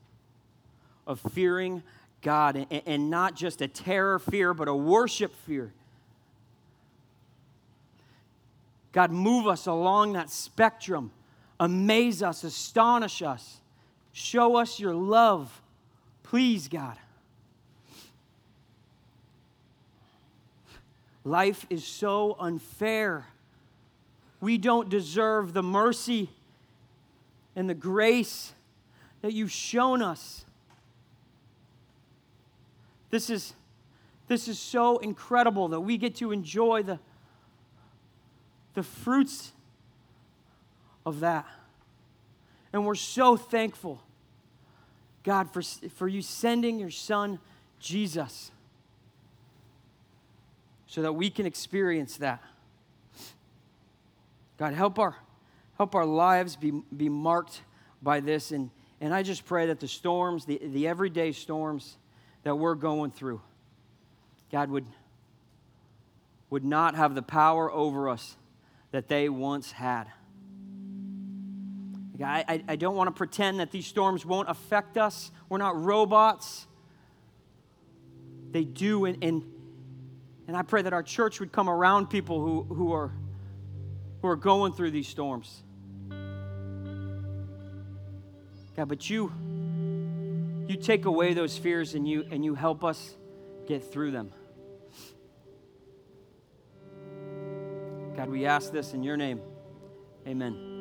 of 1.07 1.21
fearing 1.21 1.85
God 2.21 2.67
and, 2.69 3.11
not 3.11 3.37
just 3.37 3.63
a 3.63 3.69
terror 3.69 4.19
fear, 4.19 4.53
but 4.55 4.67
a 4.67 4.75
worship 4.75 5.33
fear. 5.47 5.73
God, 8.91 9.13
move 9.13 9.47
us 9.47 9.67
along 9.67 10.15
that 10.15 10.31
spectrum. 10.31 11.13
Amaze 11.61 12.25
us, 12.25 12.43
astonish 12.43 13.23
us. 13.23 13.61
Show 14.11 14.57
us 14.57 14.81
your 14.81 14.95
love. 14.95 15.63
Please, 16.25 16.67
God. 16.67 16.97
Life 21.25 21.67
is 21.71 21.85
so 21.85 22.37
unfair. 22.39 23.27
We 24.41 24.59
don't 24.59 24.89
deserve 24.89 25.53
the 25.53 25.63
mercy 25.63 26.31
and 27.55 27.69
the 27.69 27.75
grace 27.75 28.53
that 29.21 29.33
you've 29.33 29.53
shown 29.53 30.03
us. 30.03 30.45
This 33.11 33.31
is, 33.31 33.53
this 34.27 34.49
is 34.49 34.59
so 34.59 34.99
incredible 34.99 35.69
that 35.69 35.81
we 35.81 35.97
get 35.97 36.17
to 36.17 36.33
enjoy 36.33 36.83
the, 36.83 36.99
the 38.75 38.83
fruits 38.83 39.53
of 41.07 41.21
that. 41.21 41.47
And 42.73 42.87
we're 42.87 42.95
so 42.95 43.37
thankful, 43.37 44.03
God, 45.23 45.53
for, 45.53 45.63
for 45.63 46.09
you 46.09 46.23
sending 46.23 46.81
your 46.81 46.91
son, 46.91 47.39
Jesus, 47.79 48.51
so 50.93 51.01
that 51.01 51.15
we 51.15 51.31
can 51.31 51.47
experience 51.47 52.19
that. 52.19 52.43
God, 54.59 54.75
help 54.75 54.99
our, 54.99 55.17
help 55.79 55.95
our 55.95 56.05
lives 56.05 56.55
be, 56.55 56.71
be 56.95 57.09
marked 57.09 57.63
by 58.03 58.21
this. 58.21 58.53
And, 58.53 58.69
and 59.01 59.15
I 59.15 59.23
just 59.23 59.47
pray 59.47 59.65
that 59.69 59.81
the 59.81 59.89
storms, 59.89 60.45
the, 60.45 60.61
the 60.63 60.87
everyday 60.87 61.33
storms 61.33 61.97
that 62.43 62.57
we're 62.57 62.75
going 62.75 63.11
through, 63.11 63.41
God 64.51 64.69
would, 64.69 64.85
would 66.51 66.63
not 66.63 66.95
have 66.95 67.15
the 67.15 67.23
power 67.23 67.73
over 67.73 68.11
us 68.11 68.37
that 68.91 69.09
they 69.09 69.31
once 69.31 69.73
had. 69.73 70.09
I, 72.23 72.45
I, 72.47 72.65
I 72.69 72.77
don't 72.77 72.97
want 72.97 73.09
to 73.09 73.17
pretend 73.17 73.61
that 73.61 73.71
these 73.71 73.87
storms 73.87 74.27
won't 74.27 74.51
affect 74.51 74.99
us. 74.99 75.31
We're 75.49 75.57
not 75.57 75.83
robots. 75.83 76.67
They 78.51 78.65
do, 78.65 79.07
and, 79.07 79.25
and, 79.25 79.45
and 80.53 80.59
I 80.59 80.61
pray 80.61 80.83
that 80.83 80.93
our 80.93 81.03
church 81.03 81.41
would 81.41 81.51
come 81.51 81.71
around 81.71 82.11
people 82.11 82.39
who, 82.39 82.75
who 82.75 82.93
are 82.93 83.11
who 84.21 84.29
are 84.29 84.37
going 84.37 84.75
through 84.75 84.91
these 84.91 85.09
storms. 85.09 85.63
God, 88.77 88.87
but 88.87 89.09
you, 89.09 89.33
you 90.69 90.77
take 90.77 91.07
away 91.07 91.33
those 91.33 91.57
fears 91.57 91.95
and 91.95 92.07
you, 92.07 92.27
and 92.31 92.45
you 92.45 92.55
help 92.55 92.85
us 92.85 93.17
get 93.67 93.93
through 93.93 94.11
them. 94.11 94.31
God, 98.15 98.29
we 98.29 98.45
ask 98.45 98.71
this 98.71 98.93
in 98.93 99.03
your 99.03 99.17
name. 99.17 99.41
Amen. 100.27 100.72